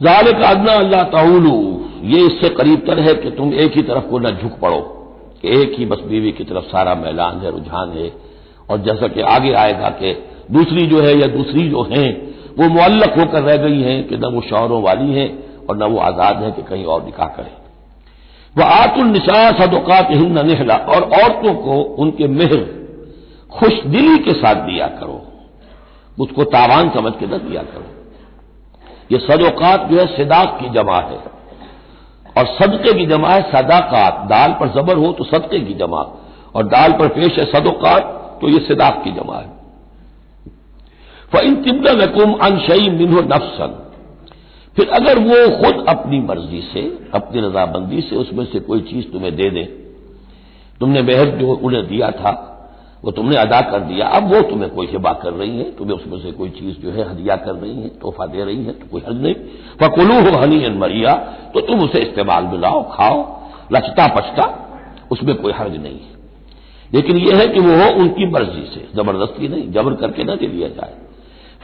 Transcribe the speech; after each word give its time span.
जालिक 0.00 0.42
आदना 0.44 0.72
अल्लाह 0.74 1.02
ताउलू 1.10 1.54
ये 2.04 2.20
इससे 2.26 2.48
करीब 2.54 2.80
तर 2.86 3.00
है 3.00 3.14
कि 3.14 3.30
तुम 3.30 3.52
एक 3.64 3.76
ही 3.76 3.82
तरफ़ 3.82 4.04
को 4.04 4.18
न 4.18 4.30
झुक 4.32 4.58
पड़ो 4.60 4.80
कि 5.42 5.48
एक 5.60 5.78
ही 5.78 5.86
बस 5.86 6.00
बीवी 6.08 6.32
की 6.32 6.44
तरफ़ 6.44 6.64
सारा 6.66 6.94
मैलान 6.96 7.40
है 7.40 7.50
रुझान 7.50 7.92
है 7.92 8.10
और 8.70 8.80
जैसा 8.82 9.08
कि 9.08 9.20
आगे 9.30 9.52
आएगा 9.56 9.88
कि 10.00 10.12
दूसरी 10.50 10.86
जो 10.86 11.00
है 11.02 11.16
या 11.18 11.26
दूसरी 11.28 11.68
जो 11.68 11.82
है 11.92 12.04
वो 12.58 12.68
मुअल्लक 12.70 13.18
होकर 13.18 13.42
रह 13.42 13.56
गई 13.58 13.80
हैं 13.82 13.96
कि 14.08 14.16
न 14.16 14.32
वो 14.34 14.40
शौरों 14.40 14.82
वाली 14.82 15.12
हैं 15.12 15.28
और 15.68 15.76
न 15.76 15.90
वो 15.92 15.98
आज़ाद 16.02 16.42
है 16.42 16.50
कि 16.50 16.62
कहीं 16.62 16.84
और 16.86 17.04
निकाह 17.04 17.28
करें 17.36 17.52
वह 18.56 18.74
आतुल 18.74 19.06
निशा 19.08 19.40
सदुकात 19.58 20.10
हिंद 20.12 20.38
नहला 20.40 20.76
और 20.94 21.10
औरतों 21.14 21.54
को 21.62 21.80
उनके 22.02 22.28
मेहर 22.34 22.68
खुश 23.52 23.82
दिली 23.88 24.18
के 24.24 24.32
साथ 24.36 24.66
दिया 24.66 24.86
करो 25.00 25.20
उसको 26.18 26.44
तावान 26.52 26.90
समझ 26.90 27.12
के 27.20 27.26
न 27.26 27.38
दिया 27.40 27.62
करो 27.62 27.92
ये 29.12 29.18
सदोकात 29.18 29.88
जो 29.88 29.96
है 29.96 30.06
सदाक 30.16 30.58
की 30.60 30.68
जमा 30.68 30.96
है। 30.96 31.18
और 32.36 32.46
सदके 32.58 32.92
की 32.94 33.06
जमा 33.06 33.28
है 33.28 33.42
सदाकात। 33.42 34.26
दाल 34.28 34.52
पर 34.52 34.68
जबर 34.68 34.96
हो 34.96 35.12
तो 35.12 35.24
सदके 35.24 35.60
की 35.60 35.74
जमा। 35.74 36.02
और 36.54 36.66
दाल 36.66 36.92
पर 36.92 37.08
पेश 37.08 37.38
है 37.38 37.44
सदोकात 37.44 38.38
तो 38.40 38.48
ये 38.48 38.58
सदाक 38.58 39.00
की 39.04 39.12
जमा 39.12 39.36
है। 39.36 39.52
इन 41.44 41.54
तिब्न 41.62 42.02
नकुम 42.02 42.32
अनशई 42.34 42.88
मिनो 42.90 43.20
नफसन। 43.20 43.80
फिर 44.76 44.88
अगर 44.88 45.18
वो 45.18 45.36
खुद 45.56 45.84
अपनी 45.88 46.20
मर्ज़ी 46.20 46.60
से, 46.72 46.80
अपनी 47.14 47.40
रजाबंदी 47.40 48.00
से 48.00 48.16
उसमें 48.16 48.44
से 48.44 48.60
कोई 48.60 48.80
चीज़ 48.80 49.06
तुम्हें 49.12 49.34
दे 49.36 49.50
दे, 49.50 49.64
तुमने 50.80 51.02
मेहर 51.02 51.26
जो 51.26 51.54
उन्हें 51.54 51.86
दिया 51.86 52.10
था 52.10 52.32
वो 53.04 53.10
तुमने 53.10 53.36
अदा 53.36 53.60
कर 53.60 53.80
दिया। 53.80 54.06
अब 54.08 54.34
वो 54.34 54.40
तुम्हें 54.40 54.70
कोई 54.70 54.86
हिबा 54.86 55.12
कर 55.12 55.32
रही 55.32 55.58
है, 55.58 55.70
तुम्हें 55.70 55.96
उसमें 55.96 56.18
से 56.18 56.32
कोई 56.32 56.50
चीज़ 56.50 56.78
जो 56.78 56.90
है 56.90 57.10
हदिया 57.10 57.36
कर 57.36 57.54
रही 57.54 57.82
है, 57.82 57.88
तोहफा 57.88 58.26
दे 58.26 58.44
रही 58.44 58.64
है 58.64 58.72
तो 58.72 58.86
कोई 58.86 59.02
हज 59.08 59.22
नहीं। 59.22 59.34
फकुलू 59.80 60.14
हो 60.14 60.36
हनी 60.36 60.62
एन 60.64 60.78
मरिया 60.78 61.14
तो 61.54 61.60
तुम 61.60 61.80
उसे 61.80 61.98
इस्तेमाल 61.98 62.44
में 62.44 62.58
लाओ, 62.58 62.82
खाओ, 62.82 63.40
लचता 63.72 64.06
पचता, 64.08 64.44
उसमें 65.10 65.36
कोई 65.36 65.52
हर्ज 65.52 65.76
नहीं 65.76 65.98
है। 65.98 66.12
लेकिन 66.94 67.16
यह 67.16 67.36
है 67.36 67.48
कि 67.48 67.60
वो 67.60 67.76
हो 67.76 68.00
उनकी 68.00 68.26
मर्ज़ी 68.26 68.66
से, 68.74 68.88
ज़बरदस्ती 68.94 69.48
नहीं, 69.48 69.72
जबर 69.72 69.94
करके 69.94 70.24
न 70.24 70.26
दे 70.26 70.46
दिया 70.46 70.68
जाए। 70.68 70.94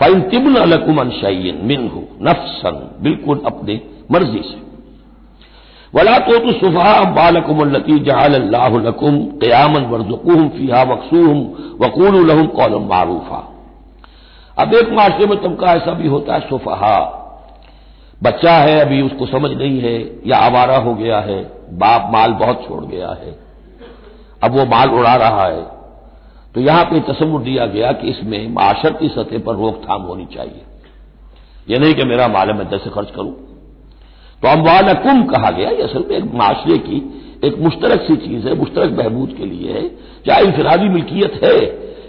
फाइन 0.00 0.20
तिबन 0.20 0.54
अलकुमन 0.54 0.98
अनशाइन 0.98 1.60
मिन 1.65 1.88
हो 1.88 2.09
नफसन, 2.22 2.98
बिल्कुल 3.00 3.42
अपनी 3.47 3.81
मर्ज़ी 4.10 4.42
से। 4.42 4.69
वला 5.93 6.19
तो 6.19 6.39
तो 6.39 6.53
सुफहा 6.53 7.03
बालकुमल्लती 7.12 7.99
जहालकुम 8.01 9.19
क्यामन 9.39 9.84
वर्जुकुम 9.87 10.49
फ़िहा 10.49 10.83
वक्सूम 10.83 11.39
वकूल 11.81 12.27
लहम 12.27 12.47
कौलम 12.56 12.87
मारूफा. 12.89 13.47
अब 14.56 14.75
एक 14.75 14.93
माशरे 14.93 15.27
में 15.27 15.41
तबका 15.43 15.73
ऐसा 15.73 15.93
भी 15.93 16.09
होता 16.09 16.34
है 16.34 16.41
सुफहा 16.49 16.99
बच्चा 18.21 18.53
है, 18.53 18.78
अभी 18.81 19.01
उसको 19.03 19.27
समझ 19.27 19.51
नहीं 19.53 19.81
है, 19.81 19.95
या 20.27 20.39
आवारा 20.39 20.77
हो 20.78 20.95
गया 20.95 21.19
है, 21.21 21.41
बाप 21.75 22.11
माल 22.12 22.33
बहुत 22.37 22.65
छोड़ 22.69 22.84
गया 22.84 23.09
है, 23.09 23.34
अब 24.43 24.57
वो 24.57 24.65
माल 24.67 24.91
उड़ा 24.91 25.15
रहा 25.17 25.47
है। 25.47 25.62
तो 26.55 26.61
यहाँ 26.61 26.84
पर 26.84 26.99
तस्वुर 27.09 27.43
दिया 27.43 27.67
गया 27.67 27.93
कि 27.93 28.11
इसमें 28.11 28.49
माशर 28.49 28.93
की 28.93 29.09
सतह 29.09 29.39
पर 29.39 29.55
रोकथाम 29.57 30.03
होनी 30.03 30.27
चाहिए। 30.27 30.62
यह 31.69 31.78
नहीं 31.78 31.95
कि 31.95 32.05
मेरा 32.05 32.28
माल 32.28 32.49
है, 32.49 32.57
मैं 32.59 32.69
जैसे 32.69 32.91
खर्च 32.91 33.11
करूँ। 33.11 33.34
तो 34.43 34.49
अम्बाल 34.49 34.93
कुम 34.95 35.23
कहा 35.23 35.51
गया 35.51 35.71
यह 35.71 35.84
असल 35.84 36.05
में 36.11 36.17
एक 36.17 36.34
माशरे 36.34 36.77
की, 36.78 36.99
एक 37.45 37.59
मुश्तरक 37.59 38.01
सी 38.01 38.17
चीज़ 38.17 38.49
है, 38.49 38.55
मुश्तरक 38.55 38.91
बहबूद 38.91 39.34
के 39.39 39.47
लिए 39.47 39.73
है 39.73 39.89
चाहे 40.27 40.45
इंफरादी 40.45 40.89
मिल्कियत 40.89 41.41
है, 41.45 41.59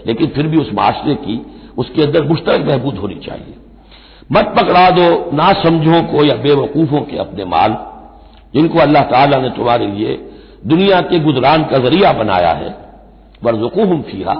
लेकिन 0.06 0.26
फिर 0.26 0.46
भी 0.46 0.60
उस 0.60 0.72
माशरे 0.74 1.14
की, 1.14 1.40
उसके 1.78 2.02
अंदर 2.02 2.22
मुश्तरक 2.22 2.60
बहबूद 2.60 2.98
होनी 2.98 3.14
चाहिए। 3.14 3.54
मत 4.32 4.54
पकड़ा 4.58 4.88
दो 4.90 5.30
ना 5.32 5.52
समझो 5.52 6.02
को 6.02 6.24
या 6.24 6.34
बेवकूफों 6.36 7.00
के 7.00 7.16
अपने 7.18 7.44
माल, 7.44 7.76
जिनको 8.54 8.78
अल्लाह 8.78 9.02
ताला 9.02 9.38
ने 9.38 9.50
तुम्हारे 9.50 9.86
लिए 9.86 10.14
दुनिया 10.66 11.00
के 11.00 11.18
गुजरान 11.18 11.64
का 11.64 11.78
ज़रिया 11.78 12.12
बनाया 12.12 12.52
है। 12.52 12.74
वर्जुकूम 13.44 14.00
फीहा, 14.02 14.34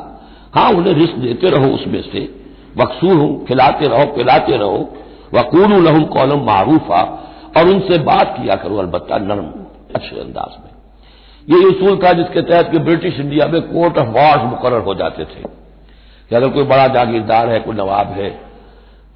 हाँ, 0.55 0.71
उन्हें 0.71 0.93
रिस्क 0.95 1.15
देते 1.17 1.51
रहो 1.51 1.69
उसमें 1.75 2.01
से 2.03 2.21
वक्सूर 2.77 3.17
हूँ 3.17 3.45
खिलाते 3.47 3.87
रहो, 3.87 4.05
पिलाते 4.07 4.57
रहो, 4.57 4.79
वकूल 5.35 5.73
लहम 5.85 6.05
कौलम 6.05 6.45
मारूफा 6.45 7.03
और 7.57 7.69
उनसे 7.69 7.99
बात 7.99 8.37
किया 8.39 8.55
करो, 8.55 8.77
अलबत्ता 8.77 9.19
नरम, 9.19 9.47
अच्छे 9.95 10.21
अंदाज 10.21 10.57
में। 10.59 10.73
ये 11.59 11.67
उसूल 11.67 12.01
था 12.05 12.13
जिसके 12.13 12.43
तहत 12.43 12.71
कि 12.71 12.79
ब्रिटिश 12.79 13.21
इंडिया 13.21 13.47
में 13.47 13.63
कोर्ट 13.63 13.99
ऑफ़ 13.99 14.09
वॉर्स 14.09 14.43
मुकर 14.43 14.79
हो 14.79 14.95
जाते 14.95 15.25
थे। 15.25 15.62
कि 16.29 16.37
अगर 16.37 16.49
कोई 16.49 16.65
बड़ा 16.65 16.87
जागीरदार 16.87 17.49
है, 17.49 17.61
कोई 17.61 17.75
नवाब 17.75 18.07
है, 18.07 18.41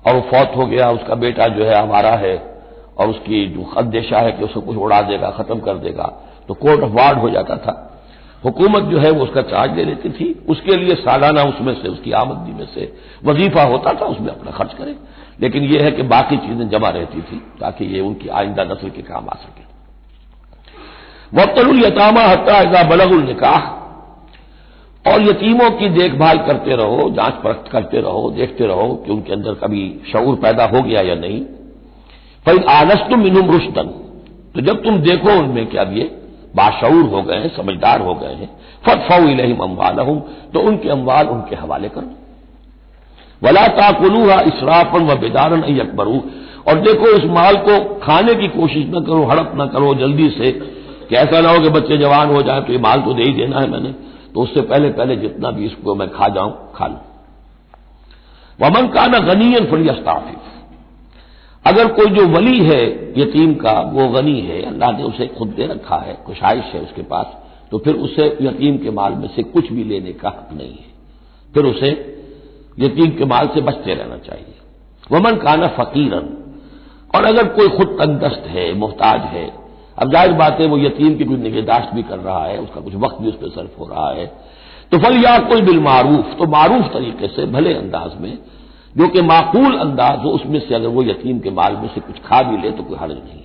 और 0.07 0.15
वो 0.15 0.21
फौत 0.21 0.53
हो 0.57 0.67
गया, 0.67 0.91
उसका 0.91 1.15
बेटा 1.15 1.49
जो 1.49 1.65
है 1.65 1.75
हमारा 1.75 2.11
है, 2.11 2.63
और 2.99 3.09
उसकी 3.09 3.47
जो 3.47 3.65
खदेशा 3.65 4.19
है 4.19 4.33
कि 4.33 4.45
उसको 4.45 4.61
कुछ 4.61 4.77
उड़ा 4.77 5.03
देगा, 5.03 5.31
खत्म 5.31 5.61
कर 5.61 5.75
देगा 5.75 6.23
तो 6.49 6.55
कोर्ट 6.55 6.81
ऑफ़ 6.81 6.91
वार्ड 6.91 7.19
हो 7.19 7.31
जाता 7.31 7.57
था। 7.57 8.05
हुकूमत 8.45 8.83
जो 8.83 8.99
है 8.99 9.11
वो 9.11 9.25
उसका 9.25 9.43
चार्ज 9.43 9.77
ले 9.77 9.85
लेती 9.85 10.11
थी। 10.11 10.47
उसके 10.49 10.77
लिए 10.77 10.95
सालाना 10.95 11.43
उसमें 11.43 11.83
से, 11.83 11.89
उसकी 11.89 12.13
आमदनी 12.13 12.55
में 12.55 12.67
से 12.67 12.93
वजीफा 13.25 13.63
होता 13.63 13.93
था, 13.93 14.05
उसमें 14.05 14.29
अपना 14.29 14.51
खर्च 14.51 14.75
करे। 14.75 14.97
लेकिन 15.39 15.65
यह 15.65 15.85
है 15.85 15.91
कि 15.91 16.03
बाकी 16.05 16.37
चीज़ें 16.39 16.69
जमा 16.69 16.89
रहती 16.91 17.21
थी, 17.23 17.37
ताकि 17.61 17.85
ये 17.87 18.01
उनकी 18.01 18.29
आइंदा 18.31 18.65
नस्ल 18.65 18.91
के 18.91 19.03
काम 19.03 19.29
आ 19.29 19.35
सके। 19.37 19.65
वक्तुल 21.33 21.85
यतामा 21.85 22.23
हत्या 22.23 22.83
बलगुल 22.91 23.23
निकाह। 23.25 23.75
और 25.05 25.23
यतीमों 25.23 25.71
की 25.71 25.89
देखभाल 25.91 26.39
करते 26.39 26.77
रहो, 26.77 27.11
जाँच 27.11 27.35
परख 27.43 27.69
करते 27.73 28.01
रहो, 28.01 28.31
देखते 28.31 28.67
रहो 28.67 28.95
कि 28.97 29.13
उनके 29.13 29.33
अंदर 29.33 29.55
कभी 29.55 29.83
शऊर 30.13 30.37
पैदा 30.37 30.65
हो 30.67 30.83
गया 30.83 31.01
या 31.03 31.15
नहीं। 31.17 31.41
फिर 32.47 32.65
आलस 32.71 33.01
तुम 33.11 33.27
इनुम 33.27 33.51
रुश्तन 33.51 33.87
तो 34.55 34.61
जब 34.63 34.83
तुम 34.85 34.99
देखो 34.99 35.31
उनमें 35.33 35.67
कि 35.67 35.77
अब 35.77 35.93
ये 35.93 36.05
बाशऊर 36.57 37.05
हो 37.05 37.23
गए 37.23 37.37
हैं, 37.37 37.49
समझदार 37.57 38.01
हो 38.01 38.15
गए 38.15 38.35
हैं 38.35 38.49
फत 38.87 39.07
फ़ाउ 39.09 39.29
इलहिम 39.29 39.59
अम्वाल 39.59 39.97
तो 40.53 40.61
उनके 40.61 40.89
अम्वाल 40.89 41.29
उनके 41.29 41.57
हवाले 41.57 41.89
करो 41.89 42.11
वला 43.43 43.67
ताकुलूहा 43.77 44.41
इसराफन 44.49 45.07
व 45.07 45.15
बेदारन 45.21 45.63
अकबरू 45.63 46.23
और 46.69 46.81
देखो 46.81 47.09
इस 47.17 47.25
माल 47.33 47.57
को 47.59 47.79
खाने 47.99 48.35
की 48.35 48.49
कोशिश 48.51 48.87
न 48.87 49.01
करो, 49.03 49.25
हड़प 49.25 49.53
न 49.57 49.67
करो 49.69 49.95
जल्दी 49.97 50.29
से, 50.31 50.51
कि 51.09 51.15
ऐसा 51.17 51.41
ना 51.41 51.51
हो 51.51 51.61
कि 51.61 51.69
बच्चे 51.71 51.97
जवान 51.99 52.31
हो 52.31 52.41
जाए 52.43 52.61
तो 52.61 52.73
ये 52.73 52.79
माल 52.81 53.01
तो 53.01 53.13
दे 53.15 53.23
ही 53.23 53.33
देना 53.35 53.61
है 53.61 53.71
मैंने। 53.71 53.91
तो 54.35 54.43
उससे 54.43 54.61
पहले 54.63 54.89
पहले 54.93 55.17
जितना 55.17 55.51
भी 55.51 55.67
इसको 55.67 55.95
मैं 55.95 56.09
खा 56.11 56.29
जाऊँ, 56.29 56.53
खा 56.75 56.87
लू। 56.87 56.97
वमन 58.59 58.87
का 58.89 59.07
ना 59.07 59.19
गनीयन 59.25 59.67
फलियस्ताफिफ 59.71 60.41
अगर 61.65 61.87
कोई 61.93 62.11
जो 62.11 62.27
वली 62.29 62.59
है, 62.61 62.83
यतीम 63.17 63.55
का, 63.57 63.73
वो 63.93 64.09
गनी 64.11 64.41
है, 64.41 64.63
अल्लाह 64.65 64.91
ने 64.93 65.05
उसे 65.05 65.27
खुद 65.29 65.49
दे 65.49 65.67
रखा 65.67 65.97
है, 65.99 66.17
खुशाइश 66.27 66.75
है 66.75 66.81
उसके 66.81 67.03
पास 67.05 67.27
तो 67.73 67.79
फिर 67.79 67.95
उसे 67.97 68.27
यतीम 68.43 68.77
के 68.79 68.91
माल 68.91 69.13
में 69.15 69.29
से 69.29 69.43
कुछ 69.45 69.73
भी 69.73 69.85
लेने 69.85 70.13
का 70.15 70.29
हक 70.29 70.49
नहीं 70.53 70.71
है। 70.71 70.95
फिर 71.55 71.65
उसे 71.67 71.91
यतीम 72.79 73.11
के 73.11 73.25
माल 73.25 73.47
से 73.47 73.61
बचते 73.61 73.95
रहना 73.95 74.17
चाहिए। 74.17 74.55
वमन 75.13 75.37
काना 75.37 75.67
फकीरन। 75.67 76.29
और 77.15 77.25
अगर 77.25 77.49
कोई 77.49 77.69
खुद 77.69 77.97
तंगदस्त 78.01 78.47
है, 78.47 78.73
मोहताज 78.75 79.21
है, 79.21 79.47
अब 79.99 80.11
ज़ाहिर 80.11 80.33
बात 80.33 80.61
है 80.61 80.67
वो 80.67 80.79
यतीम 80.79 81.17
की 81.17 81.25
कोई 81.25 81.37
निगहदाश्त 81.37 81.95
भी 81.95 82.03
कर 82.03 82.19
रहा 82.19 82.45
है, 82.47 82.59
उसका 82.59 82.81
कुछ 82.81 82.95
वक्त 82.95 83.23
भी 83.23 83.29
उस 83.29 83.35
पर 83.35 83.49
सर्फ 83.49 83.79
हो 83.81 83.87
रहा 83.87 84.11
है। 84.11 84.27
तो 84.93 84.99
फल 84.99 85.17
या 85.25 85.39
कोई 85.39 85.63
बिल 85.63 85.81
मारूफ। 85.81 86.37
तो 86.39 86.47
मारूफ 86.47 86.93
तरीके 86.93 87.29
से, 87.29 87.47
भले 87.47 87.75
अंदाज 87.75 88.21
में, 88.21 88.39
जो 88.97 89.09
कि 89.09 89.23
माकूल 89.23 89.79
अंदाज 89.79 90.19
हो, 90.19 90.31
उसमें 90.31 90.61
से 90.61 90.75
अगर 90.75 90.89
वो 90.89 91.03
यतीम 91.03 91.39
के 91.39 91.51
माल 91.51 91.77
में 91.77 91.89
से 91.95 92.01
कुछ 92.01 92.17
खा 92.19 92.43
भी 92.43 92.63
ले 92.63 92.71
तो 92.71 92.83
कोई 92.83 92.97
हर्ज 92.97 93.13
नहीं। 93.13 93.43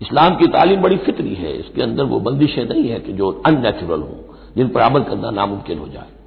इस्लाम 0.00 0.34
की 0.36 0.46
तालीम 0.46 0.82
बड़ी 0.82 0.96
फितरी 0.96 1.34
है, 1.34 1.52
इसके 1.52 1.82
अंदर 1.82 2.04
वो 2.04 2.20
बंदिशें 2.20 2.64
नहीं 2.64 2.88
है 2.88 2.98
कि 3.00 3.12
जो 3.12 3.42
अननेचुरल 3.46 4.00
हों, 4.00 4.36
जिन 4.56 4.68
पर 4.68 4.80
अमल 4.80 5.02
करना 5.02 5.30
नामुमकिन 5.30 5.78
हो 5.78 5.88
जाए। 5.88 6.23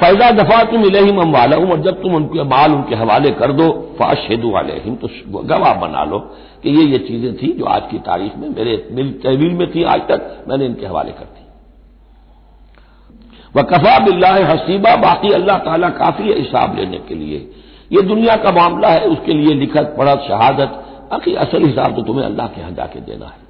फैजा 0.00 0.30
दफ़ा 0.32 0.62
तुम 0.62 0.84
इलेहिम 0.84 1.20
हम 1.20 1.32
वाला 1.32 1.56
हूँ 1.56 1.70
और 1.72 1.80
जब 1.82 2.02
तुम 2.02 2.14
उनके 2.14 2.42
माल 2.44 2.72
उनके 2.72 2.94
हवाले 2.94 3.30
कर 3.32 3.52
दो 3.52 3.68
फाशेदू 3.98 4.50
वाले 4.50 4.72
हिम 4.84 4.94
तो 4.96 5.08
गवाह 5.44 5.74
बना 5.80 6.04
लो 6.04 6.18
कि 6.62 6.70
ये 6.70 6.84
ये 6.84 6.98
चीज़ें 6.98 7.36
थी 7.36 7.52
जो 7.52 7.64
आज 7.66 7.82
की 7.90 7.98
तारीख 8.00 8.36
में 8.36 8.48
मेरे 8.48 8.76
तहवील 9.24 9.54
में 9.54 9.70
थी, 9.74 9.82
आज 9.84 10.00
तक 10.00 10.44
मैंने 10.48 10.66
इनके 10.66 10.86
हवाले 10.86 11.12
कर 11.12 11.24
दी। 11.26 11.44
वह 13.54 13.62
कफा 13.64 13.98
बिल्ला 14.04 14.32
हसीबा, 14.46 14.94
बाकी 14.98 15.32
अल्लाह 15.32 15.58
ताला 15.60 15.88
काफ़ी 15.94 16.28
है 16.28 16.38
हिसाब 16.38 16.76
लेने 16.78 16.98
के 17.08 17.14
लिए। 17.14 17.38
ये 17.90 18.02
दुनिया 18.02 18.36
का 18.36 18.52
मामला 18.52 18.88
है, 18.88 19.06
उसके 19.06 19.32
लिए 19.32 19.54
लिखत 19.54 19.94
पढ़त 19.98 20.24
शहादत, 20.28 20.70
बाकी 21.10 21.34
असल 21.36 21.64
हिसाब 21.64 21.96
तो 21.96 22.02
तुम्हें 22.02 22.24
अल्लाह 22.26 22.46
के 22.46 22.60
यहाँ 22.60 22.72
जाके 22.74 23.00
देना 23.02 23.26
है। 23.26 23.44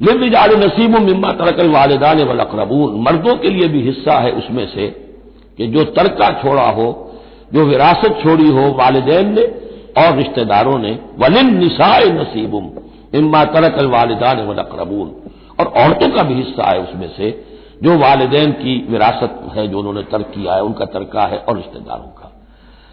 लिम 0.00 0.28
जाड़ 0.30 0.52
नसीब 0.54 0.96
मिम्मा 1.00 1.32
तरकल 1.34 1.70
वालदान 1.70 2.22
वल 2.24 2.38
अकरबून, 2.40 3.00
मर्दों 3.02 3.36
के 3.36 3.48
लिए 3.50 3.68
भी 3.68 3.82
हिस्सा 3.82 4.18
है 4.20 4.32
उसमें 4.32 4.66
से। 4.66 4.90
कि 5.56 5.66
जो 5.66 5.84
तरका 5.84 6.42
छोड़ा 6.42 6.70
हो, 6.70 7.12
जो 7.54 7.64
विरासत 7.64 8.18
छोड़ी 8.22 8.48
हो 8.48 8.72
वालदेन 8.72 9.34
ने 9.34 9.42
और 10.02 10.16
रिश्तेदारों 10.16 10.78
ने, 10.78 10.98
वलिन 11.18 11.58
निसाए 11.58 12.04
नसीबुम, 12.04 12.70
इम्मा 13.14 13.44
तरकल 13.44 13.86
वालदान 13.86 14.46
वल 14.46 14.56
अकरबून। 14.56 15.22
और 15.60 15.66
औरतों 15.66 16.08
का 16.08 16.22
भी 16.22 16.34
हिस्सा 16.34 16.70
है 16.70 16.80
उसमें 16.80 17.08
से, 17.16 17.44
जो 17.82 17.98
वालदेन 17.98 18.52
की 18.52 18.86
विरासत 18.90 19.52
है, 19.56 19.68
जो 19.68 19.78
उन्होंने 19.78 20.02
तर्क 20.02 20.26
किया 20.26 20.54
है, 20.54 20.62
उनका 20.62 20.84
तरका 20.84 21.22
है 21.22 21.38
और 21.38 21.56
रिश्तेदारों 21.56 22.04
का। 22.04 22.42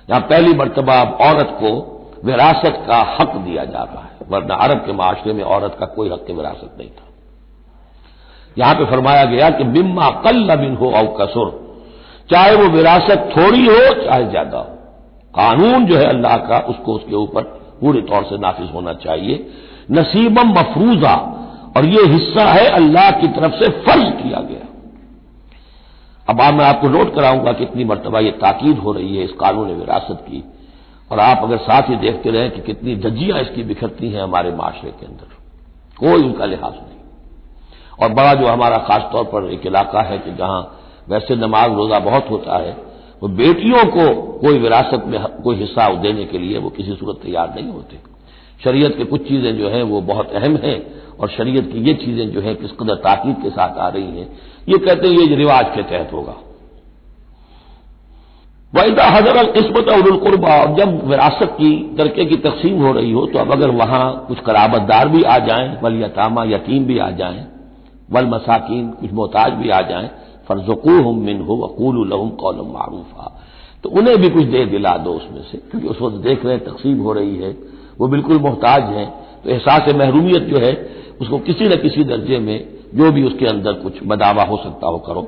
यहाँ 0.10 0.22
पहली 0.22 0.54
मरतबा 0.54 1.04
औरत 1.04 1.48
को 1.52 1.96
विरासत 2.26 2.84
का 2.88 3.18
हक 3.20 3.36
दिया 3.36 3.66
जा 3.66 3.84
रहा 3.84 4.04
है, 4.04 4.12
वरना 4.30 4.56
अरब 4.56 4.78
के 4.78 4.94
माशरे 4.94 5.34
में 5.34 5.44
औरत 5.44 5.78
का 5.80 5.86
कोई 5.86 6.10
हक 6.10 6.26
विरासत 6.32 6.76
नहीं 6.80 6.90
था। 6.90 7.06
यहाँ 8.58 8.76
पे 8.76 8.86
फरमाया 8.86 9.26
गया 9.26 9.50
कि 9.50 9.64
बिम्मा 9.64 10.10
कल 10.10 10.56
बिन 10.56 10.76
हो 10.76 10.92
औ 10.92 11.04
कसुर 11.22 11.69
चाहे 12.30 12.56
वो 12.56 12.68
विरासत 12.68 13.30
थोड़ी 13.38 13.66
हो, 13.66 13.80
चाहे 14.04 14.26
ज़्यादा 14.26 14.58
हो। 14.58 14.78
कानून 15.34 15.86
जो 15.86 15.96
है 15.96 16.06
अल्लाह 16.06 16.38
का, 16.40 16.60
उसको 16.60 16.94
उसके 16.94 17.16
ऊपर 17.16 17.44
पूरे 17.82 18.02
तौर 18.02 18.24
से 18.24 18.38
नाफिज 18.38 18.72
होना 18.72 18.94
चाहिए। 18.96 19.46
नसीबम 19.92 20.50
मफरूजा, 20.52 21.14
और 21.78 21.86
ये 21.86 22.06
हिस्सा 22.06 22.44
है 22.46 22.66
अल्लाह 22.72 23.10
की 23.12 23.28
तरफ़ 23.30 23.54
से 23.54 23.70
फ़र्ज़ 23.82 24.10
किया 24.14 24.40
गया। 24.42 24.66
अब 26.28 26.42
आप 26.42 26.54
मैं 26.54 26.66
आपको 26.66 26.90
नोट 26.90 27.14
कराऊँगा 27.16 27.52
कितनी 27.54 27.84
मरतबा 27.86 28.20
ये 28.20 28.32
ताकीद 28.40 28.78
हो 28.78 28.92
रही 28.92 29.18
है 29.18 29.24
इस 29.24 29.32
कानून 29.40 29.72
विरासत 29.76 30.24
की, 30.28 30.44
और 31.12 31.20
आप 31.20 31.44
अगर 31.44 31.58
साथ 31.60 31.90
ही 31.90 31.96
देखते 31.98 32.32
रहे 32.32 32.50
कि 32.50 32.62
कितनी 32.62 32.96
धज्जियाँ 32.98 33.40
इसकी 33.40 33.64
बिखरती 33.64 34.10
हैं 34.10 34.22
हमारे 34.22 34.52
माशरे 34.52 34.92
के 34.92 35.06
अंदर। 35.06 35.38
कोई 35.98 36.24
उनका 36.24 36.46
लिहाज 36.46 36.74
नहीं। 36.74 36.98
और 38.00 38.14
बड़ा 38.14 38.34
जो 38.34 38.48
हमारा 38.48 38.78
खासतौर 38.88 39.24
पर 39.24 39.50
एक 39.52 39.66
इलाका 39.66 40.02
है 40.02 40.18
कि 40.18 40.32
जहाँ 40.34 40.62
वैसे 41.08 41.36
नमाज़ 41.38 41.72
रोजा 41.74 42.00
बहुत 42.02 42.30
होता 42.30 42.58
है, 42.58 42.76
वो 43.22 43.28
बेटियों 43.30 43.84
को 43.88 44.14
कोई 44.40 44.60
विरासत 44.60 45.04
में 45.08 45.20
कोई 45.44 45.56
हिस्सा 45.56 45.88
देने 46.02 46.26
के 46.26 46.38
लिए 46.38 46.58
वो 46.58 46.70
किसी 46.72 46.94
सूरत 46.94 47.20
तैयार 47.24 47.54
नहीं 47.56 47.70
होते। 47.70 47.98
शरीयत 48.62 48.98
के 48.98 49.04
कुछ 49.06 49.28
चीज़ें 49.28 49.58
जो 49.58 49.70
हैं 49.70 49.82
वो 49.86 50.02
बहुत 50.04 50.32
अहम 50.34 50.56
हैं 50.64 50.78
और 51.20 51.30
शरीयत 51.30 51.72
की 51.72 51.80
ये 51.82 51.94
चीज़ें 51.96 52.30
जो 52.32 52.42
है 52.42 52.54
किस 52.56 52.72
कदर 52.80 52.96
ताकीद 53.02 53.36
के 53.44 53.50
साथ 53.52 53.78
आ 53.78 53.88
रही 53.90 54.20
हैं, 54.20 54.30
ये 54.70 54.78
कहते 54.78 55.08
हैं 55.08 55.18
ये 55.18 55.36
रिवाज 55.36 55.66
के 55.76 55.84
तहत 55.86 56.14
होगा। 56.14 56.36
वैदा 58.74 59.06
हज़रत 59.08 59.54
किस्मत 59.54 59.88
उलकुरबा 59.92 60.56
और 60.56 60.76
जब 60.76 60.90
विरासत 61.08 61.54
की 61.54 61.72
तरके 61.98 62.26
की 62.26 62.36
तकसीम 62.40 62.82
हो 62.82 62.92
रही 62.94 63.12
हो 63.12 63.26
तो 63.26 63.40
अब 63.40 63.52
अगर 63.52 63.70
वहाँ 63.76 64.26
कुछ 64.28 64.40
कराबतदार 64.40 65.10
भी 65.10 65.24
आ 65.26 65.38
जाएँ, 65.42 65.78
वल 65.84 66.02
यतामा 66.04 66.44
यतीम 66.46 66.86
भी 66.86 66.98
आ 67.00 67.10
जाएँ, 67.12 67.46
वल 68.10 68.26
मसाकिन 68.28 68.90
कुछ 68.92 69.12
मोहताज 69.12 69.54
भी 69.54 69.70
आ 69.70 69.82
जाएँ 69.90 70.10
फरजकू 70.50 70.94
हम 71.04 71.20
मिन 71.22 71.42
हो 71.42 71.56
वकूल 71.58 72.08
लहम 72.10 72.30
कौलम 72.38 72.72
मारूफा। 72.74 73.36
तो 73.84 73.90
उन्हें 73.92 74.18
भी 74.18 74.30
कुछ 74.30 74.46
दे 74.46 74.66
दिला 74.66 74.96
दो 74.98 75.12
उसमें 75.14 75.42
से, 75.42 75.58
क्योंकि 75.60 75.88
उस 75.88 76.02
वक्त 76.02 76.16
देख 76.18 76.46
रहे 76.46 76.54
हैं 76.54 76.64
तकसीम 76.66 76.98
हो 77.00 77.14
रही 77.14 77.36
है, 77.38 77.52
वो 78.00 78.08
बिल्कुल 78.08 78.40
मोहताज 78.40 78.84
हैं। 78.96 79.08
तो 79.44 79.50
एहसास 79.50 79.94
महरूमियत 79.96 80.44
जो 80.44 80.60
है, 80.60 80.74
उसको 81.22 81.38
किसी 81.42 81.68
न 81.68 81.76
किसी 81.78 82.04
दर्जे 82.06 82.40
में 82.40 82.58
जो 82.96 83.12
भी 83.12 83.24
उसके 83.24 83.46
अंदर 83.46 83.74
कुछ 83.76 84.00
बदावा 84.04 84.44
हो 84.44 84.58
सकता 84.58 84.88
हो, 84.88 84.98
करो। 85.00 85.28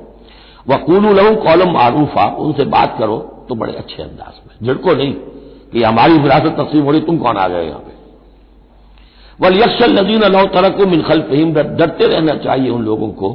वकूल 0.68 1.06
लहू 1.16 1.34
कौलम 1.36 1.72
मारूफा, 1.72 2.26
उनसे 2.36 2.64
बात 2.66 2.96
करो 2.98 3.18
तो 3.48 3.54
बड़े 3.54 3.72
अच्छे 3.74 4.02
अंदाज 4.02 4.40
में। 4.40 4.66
झिड़को 4.66 4.94
नहीं 4.94 5.12
कि 5.72 5.82
हमारी 5.82 6.18
विरासत 6.18 6.56
तकसीम 6.58 6.84
हो 6.84 6.90
रही, 6.90 7.00
तुम 7.00 7.18
कौन 7.18 7.36
आ 7.36 7.46
गए 7.48 7.64
यहाँ 7.66 7.78
पे? 7.78 7.90
वल 9.38 9.56
यक्षल 9.58 9.98
नदीन 9.98 10.22
अल्लाह 10.22 10.44
तरक 10.52 10.80
मिनखल 10.88 11.20
फहीम 11.22 11.52
डरते 11.54 12.06
रहना 12.06 12.34
चाहिए 12.38 12.70
उन 12.70 12.82
लोगों 12.82 13.08
को 13.12 13.30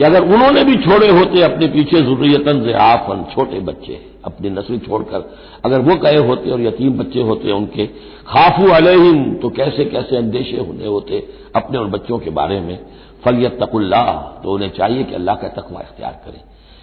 कि 0.00 0.06
अगर 0.06 0.22
उन्होंने 0.22 0.64
भी 0.64 0.76
छोड़े 0.76 1.08
होते 1.08 1.42
अपने 1.42 1.66
पीछे 1.66 2.00
जरूरियतन 2.00 2.72
आफन 2.72 3.26
छोटे 3.34 3.60
बच्चे, 3.60 4.06
अपनी 4.24 4.50
नस्ल 4.50 4.78
छोड़कर, 4.78 5.36
अगर 5.64 5.80
वो 5.80 5.96
कहे 5.96 6.16
होते 6.16 6.50
और 6.50 6.60
यतीम 6.60 6.98
बच्चे 6.98 7.20
होते 7.20 7.52
उनके, 7.52 7.86
खाफू 8.26 8.68
अलहिम 8.68 9.34
तो 9.34 9.50
कैसे 9.50 9.84
कैसे 9.84 10.16
अंदेशे 10.16 10.56
होने 10.56 10.86
होते 10.86 11.28
अपने 11.56 11.78
उन 11.78 11.90
बच्चों 11.90 12.18
के 12.18 12.30
बारे 12.30 12.60
में? 12.60 12.86
फलियत 13.24 13.62
तकुल्ला 13.62 14.02
तो 14.44 14.52
उन्हें 14.52 14.70
चाहिए 14.70 15.04
कि 15.04 15.14
अल्लाह 15.14 15.34
का 15.34 15.48
तकवा 15.48 15.80
इख्तियार 15.80 16.20
करें। 16.24 16.40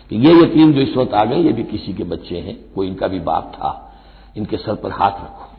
कि 0.10 0.28
ये 0.28 0.44
यतीम 0.44 0.74
जो 0.74 0.82
इस 0.82 0.98
वक्त 0.98 1.14
आ 1.14 1.26
गए, 1.26 1.38
ये 1.38 1.54
भी 1.54 1.64
किसी 1.64 1.94
के 1.94 2.04
बच्चे 2.04 2.36
हैं, 2.36 2.58
कोई 2.76 2.88
इनका 2.88 3.08
भी 3.08 3.20
बाप 3.20 3.52
था, 3.56 4.02
इनके 4.38 4.58
सर 4.58 4.76
पर 4.76 4.92
हाथ 4.92 5.12
रखो। 5.12 5.50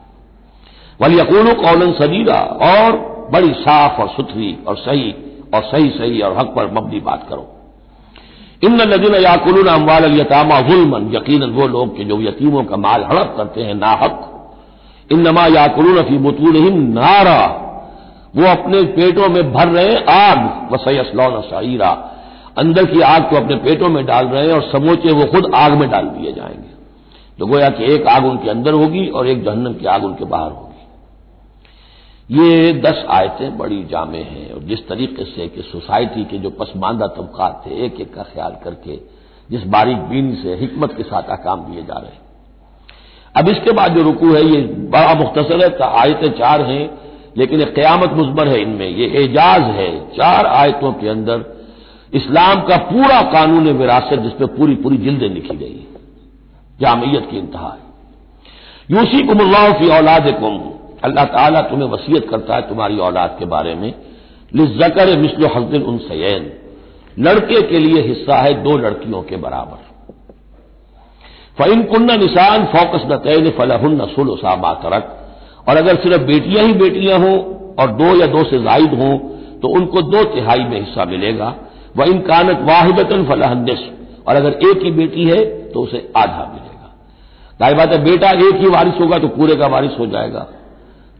वल 1.05 1.21
यकून 1.21 1.55
कौलन 1.55 1.93
सदीरा 1.93 2.59
और 2.63 2.93
बड़ी 3.33 3.53
साफ़ 3.53 4.03
और 4.03 4.09
सुथरी 4.09 4.59
और 4.69 4.77
सही 4.77 5.15
और 5.55 5.63
सही 5.63 5.91
सही 5.91 6.21
और 6.21 6.39
हक 6.39 6.47
पर 6.47 6.71
मबनी 6.73 7.01
बात 7.01 7.27
करो। 7.29 7.49
इन 8.65 8.75
नदीन 8.75 9.15
याकुलून 9.15 9.67
अम्बाल 9.67 10.21
यतामा 10.21 10.61
जुलमन। 10.61 11.17
यकीन 11.17 11.45
वो 11.45 11.67
लोग 11.67 11.97
के 11.97 12.05
जो 12.05 12.21
यतीमों 12.21 12.65
का 12.65 12.77
माल 12.77 13.05
हड़प 13.05 13.35
करते 13.37 13.63
हैं 13.63 13.75
ना 13.75 13.91
हक 13.91 14.25
इन 15.13 15.29
नमा 15.29 15.47
याकुलून 15.47 16.03
फ़ी 16.03 16.19
बुतून 16.19 16.83
नारा। 16.93 17.65
वो 18.37 18.47
अपने 18.47 18.83
पेटों 18.83 19.29
में 19.29 19.53
भर 19.53 19.69
रहे 19.69 19.97
आग। 19.97 20.69
वसयसलौन 20.73 21.41
सईरा 21.41 22.15
अंदर 22.59 22.85
की 22.85 23.01
आग 23.01 23.23
को 23.23 23.37
अपने 23.37 23.57
पेटों 23.57 23.89
में 23.89 24.07
डाल 24.07 24.27
रहे 24.27 24.47
हैं 24.47 24.53
और 24.53 24.63
समोचे 24.63 25.13
वो 25.13 25.25
खुद 25.25 25.55
आग 25.55 25.73
में 25.73 25.91
डाल 25.91 26.03
दिए 26.03 26.33
जाएँगे। 26.33 26.79
तो 27.39 27.47
गोया 27.47 27.71
कि 27.71 27.85
एक 27.85 28.07
आग 28.07 28.27
उनके 28.27 28.51
अंदर 28.51 28.73
होगी 28.73 29.07
और 29.07 29.29
एक 29.29 29.45
जहन्नम 29.45 29.73
की 29.73 29.87
आग 29.87 30.05
उनके 30.05 30.25
बाहर 30.25 30.51
होगी। 30.51 30.68
ये 32.29 32.73
दस 32.81 33.05
आयतें 33.09 33.57
बड़ी 33.59 33.83
जामे 33.85 34.19
हैं, 34.21 34.51
और 34.53 34.63
जिस 34.63 34.87
तरीके 34.89 35.25
से 35.25 35.47
कि 35.49 35.63
सोसाइटी 35.63 36.25
के 36.25 36.39
जो 36.39 36.51
पसमानदा 36.51 37.07
तबकात 37.07 37.63
थे, 37.67 37.85
एक 37.87 38.01
एक 38.01 38.15
का 38.15 38.23
ख्याल 38.25 38.57
करके 38.65 38.97
जिस 39.51 39.63
बारीक 39.67 39.99
बीनी 40.09 40.35
से 40.35 40.55
हिकमत 40.55 40.93
के 40.97 41.03
साथ 41.03 41.31
अकाम 41.33 41.61
दिए 41.63 41.83
जा 41.83 41.95
रहे 41.95 42.11
हैं। 42.11 42.27
अब 43.35 43.49
इसके 43.49 43.73
बाद 43.73 43.95
जो 43.95 44.03
रुकू 44.03 44.33
है, 44.35 44.45
ये 44.45 44.61
बड़ा 44.91 45.15
मुख्तसर 45.15 45.63
है 45.63 45.91
आयतें 45.93 46.31
चार 46.31 46.63
हैं, 46.63 46.91
लेकिन 47.37 47.61
एक 47.61 47.75
क्यामत 47.75 48.13
मुजबर 48.13 48.49
है 48.49 48.61
इनमें। 48.63 48.89
ये 48.89 49.07
एजाज 49.25 49.63
है, 49.77 49.91
चार 50.11 50.47
आयतों 50.49 50.93
के 50.93 51.09
अंदर 51.09 51.45
इस्लाम 52.15 52.61
का 52.63 52.77
पूरा 52.85 53.21
कानून 53.33 53.69
विरासत 53.73 54.19
जिसपे 54.19 54.47
पूरी 54.57 54.75
पूरी 54.75 54.97
जिल्दें 54.99 55.29
लिखी 55.29 55.57
गई 55.57 55.87
जामियत 56.81 57.31
की 57.31 57.39
इंतहा 57.39 57.69
है। 57.69 57.87
यूसी 58.91 59.27
कुमल्लाह 59.27 59.71
की 59.73 59.89
औलाद 59.89 60.31
कुम 60.41 60.59
अल्लाह 61.05 61.25
ताला 61.27 61.61
तुम्हें 61.63 61.89
वसीयत 61.89 62.29
करता 62.31 62.55
है 62.55 62.63
तुम्हारी 62.69 62.99
औलाद 63.01 63.37
के 63.39 63.45
बारे 63.47 63.75
में। 63.75 63.93
लिजकर 64.53 65.17
मिसल 65.19 65.45
हजदिन 65.47 65.83
उन 65.83 65.99
सैन 66.01 66.51
लड़के 67.19 67.61
के 67.63 67.79
लिए 67.79 68.03
हिस्सा 68.03 68.37
है 68.37 68.53
दो 68.63 68.77
लड़कियों 68.79 69.23
के 69.23 69.37
बराबर। 69.37 69.87
फ़ैन 71.59 71.83
कुन्ना 71.85 72.17
निशान 72.17 72.65
फोकस 72.67 73.07
नतैन 73.07 73.51
फलहन 73.51 74.07
सुल 74.07 74.29
उसामा 74.31 74.73
तरक। 74.83 75.15
और 75.69 75.77
अगर 75.77 75.97
सिर्फ़ 75.97 76.23
बेटियाँ 76.25 76.65
ही 76.65 76.73
बेटियाँ 76.75 77.19
हों 77.19 77.37
और 77.75 77.91
दो 77.95 78.15
या 78.17 78.27
दो 78.29 78.45
से 78.45 78.63
जायद 78.63 78.95
हों 78.95 79.17
तो 79.61 79.69
उनको 79.71 80.03
दो 80.05 80.23
तिहाई 80.35 80.65
में 80.65 80.79
हिस्सा 80.81 81.05
मिलेगा। 81.07 81.55
वह 81.97 82.05
इन 82.07 82.19
कानत 82.23 82.61
वाहिदतन 82.63 83.25
फलाहदस 83.25 83.83
और 84.29 84.37
अगर 84.37 84.53
एक 84.69 84.83
ही 84.85 84.91
बेटी 84.93 85.25
है 85.25 85.45
तो 85.71 85.83
उसे 85.83 85.99
आधा 86.17 86.45
मिलेगा। 86.47 86.89
दाई 87.61 87.75
बात 87.75 87.93
है, 87.93 87.99
बेटा 88.05 88.31
एक 88.41 88.61
ही 88.61 88.69
वारिस 88.69 89.01
होगा 89.01 89.19
तो 89.19 89.29
पूरे 89.31 89.57
का 89.57 89.67
वारिस 89.67 89.99
हो 89.99 90.07
जाएगा। 90.07 90.47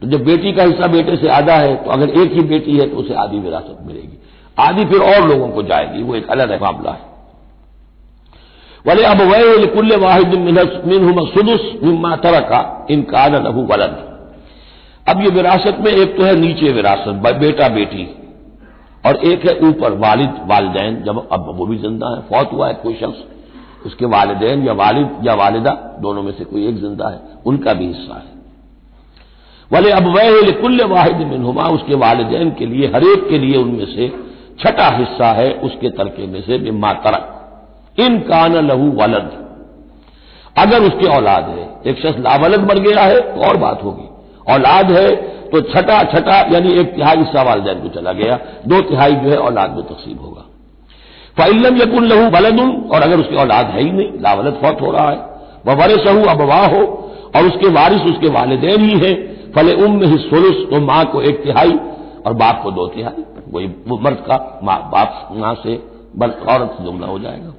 तो 0.01 0.07
जब 0.07 0.23
बेटी 0.25 0.51
का 0.53 0.63
हिस्सा 0.63 0.87
बेटे 0.87 1.15
से 1.17 1.27
आधा 1.31 1.55
है 1.55 1.75
तो 1.75 1.91
अगर 1.91 2.09
एक 2.21 2.33
ही 2.33 2.41
बेटी 2.49 2.77
है 2.77 2.89
तो 2.89 2.97
उसे 2.97 3.13
आधी 3.15 3.39
विरासत 3.39 3.77
मिलेगी। 3.83 4.17
आधी 4.57 4.85
फिर 4.85 5.01
और 5.05 5.27
लोगों 5.27 5.47
को 5.49 5.63
जाएगी। 5.63 6.03
वो 6.03 6.15
एक 6.15 6.29
अलग 6.31 6.61
मामला 6.61 6.91
है। 6.91 7.07
वाले 8.85 9.03
अब 9.05 9.21
वह 9.23 9.65
कुल्ले 9.73 9.95
वाहिद 9.97 10.35
मिन 10.37 11.25
सुदुस 11.27 11.71
मिम्मा 11.83 12.15
तरका, 12.17 12.87
इन 12.91 13.01
कान 13.05 13.35
लहू 13.37 13.65
वलद। 13.65 13.97
अब 15.07 15.21
ये 15.21 15.29
विरासत 15.31 15.77
में 15.79 15.91
एक 15.91 16.17
तो 16.17 16.23
है 16.23 16.35
नीचे 16.35 16.71
विरासत 16.71 17.21
बेटा 17.37 17.67
बेटी, 17.69 18.07
और 19.03 19.15
एक 19.25 19.45
है 19.45 19.57
ऊपर 19.61 19.93
वालिद, 19.99 20.39
वालदेन। 20.47 21.01
जब 21.03 21.27
अब 21.31 21.53
वो 21.57 21.65
भी 21.65 21.77
ज़िंदा 21.77 22.07
है, 22.07 22.21
फौत 22.29 22.51
हुआ 22.53 22.67
है 22.67 22.73
कोई 22.83 22.93
शख्स, 22.95 23.23
उसके 23.85 24.05
वालदेन 24.07 24.65
या 24.67 24.73
वालिद 24.75 25.21
या 25.23 25.33
वालिदा, 25.35 25.71
दोनों 26.01 26.23
में 26.23 26.31
से 26.31 26.43
कोई 26.45 26.67
एक 26.67 26.77
ज़िंदा 26.77 27.09
है, 27.09 27.19
उनका 27.45 27.73
भी 27.73 27.87
हिस्सा 27.87 28.15
है। 28.15 28.38
वाले 29.71 29.91
अब 29.91 30.07
वह 30.07 30.51
कुल्ल 30.51 30.83
वाहिद 30.83 31.17
मिनहुमा, 31.27 31.63
उसके 31.63 31.95
वालदेन 31.95 32.49
के 32.51 32.65
लिए 32.65 32.87
हरेक 32.87 33.27
के 33.29 33.37
लिए 33.37 33.57
उनमें 33.57 33.85
से 33.85 34.07
छठा 34.59 34.87
हिस्सा 34.97 35.27
है, 35.31 35.51
उसके 35.53 35.89
तरके 35.89 36.27
में 36.27 36.41
से 36.41 36.57
बिम्मा 36.57 36.93
तरक 36.93 37.99
इन 37.99 38.19
कान 38.19 38.55
लहू 38.67 38.91
वलद। 38.91 39.31
अगर 40.57 40.83
उसके 40.83 41.07
औलाद 41.07 41.49
है, 41.49 41.91
एक 41.91 41.99
शख्स 41.99 42.19
लावलद 42.19 42.59
मर 42.61 42.79
गया 42.79 43.03
है 43.03 43.19
तो 43.19 43.41
और 43.41 43.57
बात 43.57 43.83
होगी। 43.83 44.07
औलाद 44.53 44.91
है 44.91 45.15
तो 45.49 45.61
छठा 45.61 46.03
छठा, 46.03 46.39
यानी 46.53 46.73
एक 46.73 46.95
तिहाई 46.95 47.17
हिस्सा 47.17 47.43
वालदेन 47.43 47.79
को 47.79 47.87
चला 47.89 48.11
गया। 48.11 48.39
दो 48.67 48.81
तिहाई 48.81 49.13
जो 49.13 49.29
है, 49.29 49.37
औलाद 49.37 49.71
में 49.71 49.83
तकसीम 49.83 50.17
होगा। 50.17 50.45
फ़ैलम 51.37 51.77
यकुन 51.77 52.03
लहू 52.03 52.29
वलदुन, 52.29 52.89
और 52.93 53.01
अगर 53.01 53.19
उसकी 53.19 53.35
औलाद 53.35 53.65
है 53.65 53.83
ही 53.83 53.91
नहीं, 53.91 54.11
लावलद 54.21 54.59
फौत 54.61 54.81
हो 54.81 54.91
रहा 54.91 55.09
है। 55.09 55.17
वह 55.67 55.73
वर 55.73 55.97
सहू 56.05 56.23
अबवाह 56.25 56.65
हो, 56.67 56.81
और 57.35 57.45
उसके 57.45 57.69
वारिस 57.69 58.01
उसके 58.01 58.27
वालदेन 58.27 58.81
ही 58.81 58.99
है। 58.99 59.38
फले 59.59 59.73
उम 59.83 60.03
ही 60.03 60.17
सोलस 60.19 60.65
तो 60.69 60.79
माँ 60.81 61.03
को 61.05 61.21
एक 61.21 61.43
तिहाई 61.43 61.71
और 62.25 62.33
बाप 62.35 62.61
को 62.63 62.71
दो 62.71 62.87
तिहाई। 62.87 63.23
वही 63.53 63.67
मर्द 64.03 64.17
का 64.27 64.59
माँ 64.63 64.77
बाप 64.91 65.29
माँ 65.37 65.53
से 65.63 65.75
औरत 66.49 66.75
से 66.77 66.83
जुमला 66.83 67.07
हो 67.07 67.19
जाएगा। 67.19 67.53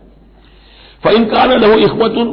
कान 1.26 1.52
लहू 1.54 1.78
इखवतुन। 1.78 2.28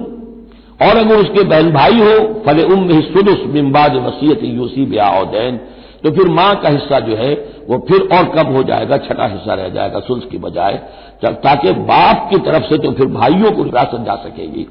और 0.81 0.97
अगर 0.97 1.15
उसके 1.15 1.43
बहन 1.43 1.71
भाई 1.73 1.99
हो 1.99 2.43
फले 2.43 2.63
उम 2.63 2.89
ही 2.89 3.01
सुदस 3.03 3.43
बिम्बाद 3.47 3.95
वसीयत 3.97 4.43
यूसी 4.43 4.85
ब्याह 4.85 5.23
दैन 5.31 5.57
तो 6.03 6.11
फिर 6.11 6.27
माँ 6.29 6.53
का 6.55 6.69
हिस्सा 6.69 6.99
जो 6.99 7.15
है, 7.15 7.33
वो 7.69 7.77
फिर 7.87 8.01
और 8.13 8.25
कम 8.35 8.53
हो 8.53 8.63
जाएगा? 8.63 8.97
छठा 8.97 9.27
हिस्सा 9.27 9.53
रह 9.53 9.69
जाएगा 9.69 9.99
सुल्स 9.99 10.25
की 10.25 10.37
बजाय। 10.37 10.75
ताकि 11.23 11.71
बाप 11.71 12.27
की 12.29 12.37
तरफ़ 12.41 12.63
से 12.63 12.77
तो 12.77 12.91
फिर 12.91 13.07
भाइयों 13.09 13.51
को 13.51 13.63
विरासत 13.63 14.03
जा 14.05 14.15
सकेगी। 14.23 14.67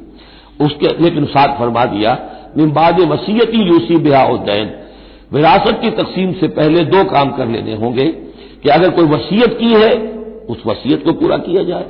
उसके 0.61 0.89
लेकिन 1.01 1.25
साथ 1.27 1.59
फरमा 1.59 1.85
दिया 1.87 2.19
निम्बाद 2.57 3.01
वसीयती 3.11 3.63
यूसी 3.65 3.97
ब्याह 4.01 4.37
दैन 4.45 4.69
विरासत 5.33 5.81
की 5.83 5.91
तकसीम 5.91 6.33
से 6.33 6.49
पहले 6.49 6.85
दो 6.85 7.05
काम 7.05 7.31
कर 7.31 7.49
लेने 7.49 7.75
होंगे 7.75 8.07
कि 8.63 8.69
अगर 8.69 8.91
कोई 8.91 9.05
वसीयत 9.05 9.57
की 9.61 9.73
है, 9.73 9.93
उस 10.49 10.63
वसीयत 10.67 11.05
को 11.05 11.13
पूरा 11.13 11.37
किया 11.37 11.63
जाए। 11.63 11.87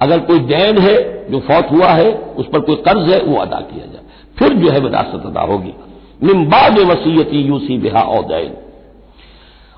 अगर 0.00 0.18
कोई 0.18 0.38
दैन 0.38 0.78
है, 0.78 0.96
जो 1.30 1.40
फौत 1.40 1.70
हुआ 1.70 1.88
है, 1.88 2.10
उस 2.12 2.46
पर 2.46 2.60
कोई 2.60 2.76
कर्ज 2.76 3.10
है, 3.10 3.18
वो 3.18 3.36
अदा 3.36 3.60
किया 3.60 3.86
जाए। 3.86 4.02
फिर 4.38 4.52
जो 4.52 4.70
है 4.70 4.80
विरासत 4.80 5.26
अदा 5.26 5.40
होगी। 5.40 5.74
निम्बाद 6.22 6.78
वसीयती 6.78 7.42
यूसी 7.42 7.78
बिहा 7.78 8.02
और 8.02 8.24
दैन। 8.24 8.52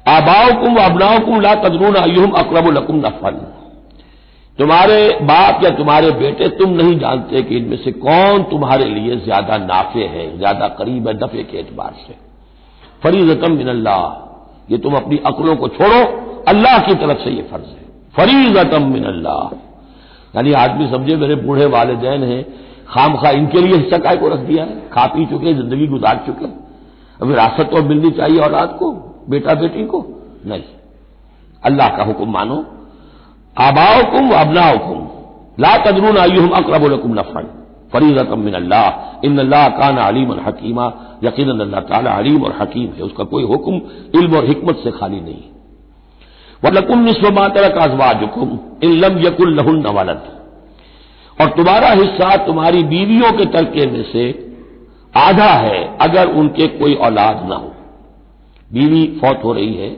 आबाओ 0.07 0.49
कुम 0.61 0.77
अबनाओ 0.77 1.19
कुम 1.19 1.41
ला 1.41 1.55
तदरून 1.55 1.95
अयुम 1.95 2.31
अकरब 2.31 2.71
लकुम 2.73 2.97
नफल। 2.97 3.37
तुम्हारे 4.59 4.99
बाप 5.23 5.65
या 5.65 5.71
तुम्हारे 5.71 6.11
बेटे 6.11 6.49
तुम 6.49 6.71
नहीं 6.71 6.99
जानते 6.99 7.43
कि 7.43 7.57
इनमें 7.57 7.77
से 7.77 7.93
कौन 7.93 8.43
तुम्हारे 8.43 8.85
लिए 8.85 9.17
ज़्यादा 9.17 9.57
नाफे 9.57 10.05
है, 10.05 10.37
ज़्यादा 10.39 10.69
करीब 10.69 11.09
है 11.09 11.15
दफे 11.15 11.43
के 11.43 11.59
एतबार 11.59 11.95
से। 12.07 12.15
फरीजतम 13.05 13.53
मिनल्लाह। 13.53 14.03
ये 14.71 14.79
तुम 14.79 14.95
अपनी 14.97 15.17
अकलों 15.27 15.57
को 15.57 15.69
छोड़ो, 15.69 16.01
अल्लाह 16.49 16.79
की 16.79 16.95
तरफ़ 16.95 17.19
से 17.19 17.31
ये 17.31 17.43
फ़र्ज़ 17.43 17.69
है। 17.69 17.83
फरीजतम 18.17 18.83
मिनल्लाह। 18.89 19.45
यानी 20.37 20.53
आदमी 20.55 20.87
समझे, 20.89 21.17
मेरे 21.17 21.35
बूढ़े 21.37 21.67
वालदेन 21.67 22.23
हैं 22.23 22.43
खाम 22.89 23.17
खा 23.17 23.31
इनके 23.31 23.61
लिए 23.61 23.77
हिस्सा 23.77 23.99
काय 23.99 24.17
को 24.17 24.29
रख 24.29 24.41
दिया 24.41 24.65
है? 24.65 24.75
खा 24.89 25.07
पी 25.07 25.27
चुके 25.27 25.53
ज़िंदगी 25.55 25.87
गुजार 25.87 26.23
चुके 26.27 26.47
अब 27.21 27.27
विरासत 27.29 27.71
तो 27.71 27.83
मिलनी 27.83 28.11
चाहिए 28.11 28.41
औलाद 28.41 28.77
को 28.79 28.91
बेटा 29.29 29.55
बेटी 29.55 29.85
को? 29.85 29.99
नहीं। 30.47 30.63
अल्लाह 31.63 31.89
का 31.97 32.03
हुक्म 32.03 32.31
मानो। 32.31 32.57
आबाओ 33.57 34.03
कुम 34.11 34.31
अबनाओ 34.35 34.77
कुम 34.79 35.01
ला 35.61 35.77
तदरून 35.77 36.19
आयुम 36.19 36.49
अकरबुलकुम 36.51 37.13
नफन 37.19 37.47
फरीजतम 37.93 38.39
मिन 38.39 38.55
अल्लाह 38.55 39.27
इन 39.27 39.39
अल्लाह 39.39 39.69
कान 39.79 39.97
अलीम 39.99 40.33
हकीमा। 40.47 40.87
यकीन 41.25 41.51
अल्लाह 41.51 41.81
ताला 41.83 42.11
अलीम 42.13 42.45
और 42.45 42.57
हकीम 42.61 42.89
है, 42.89 43.03
उसका 43.03 43.25
कोई 43.27 43.45
हुक्म, 43.45 43.81
इल्म 44.15 44.37
और 44.37 44.47
हिकमत 44.47 44.81
से 44.85 44.91
खाली 44.93 45.21
नहीं 45.23 45.43
वलकुम 46.63 47.05
निस्व 47.05 47.31
मातरक 47.35 47.77
अजवाजुकुम 47.81 48.59
इलम 48.85 49.19
यकुल 49.19 49.55
लहुन 49.55 49.79
नवालत 49.81 50.31
और 51.39 51.49
तुम्हारा 51.53 51.89
हिस्सा 51.93 52.35
तुम्हारी 52.47 52.83
बीवियों 52.87 53.31
के 53.33 53.45
तरके 53.53 53.87
में 53.89 54.03
से 54.13 54.25
आधा 55.15 55.53
है, 55.57 55.81
अगर 55.99 56.29
उनके 56.35 56.67
कोई 56.79 56.95
औलाद 57.07 57.47
ना 57.49 57.57
हो। 57.57 57.73
बीवी 58.71 59.03
फौत 59.21 59.45
हो 59.45 59.53
रही 59.53 59.75
है 59.75 59.91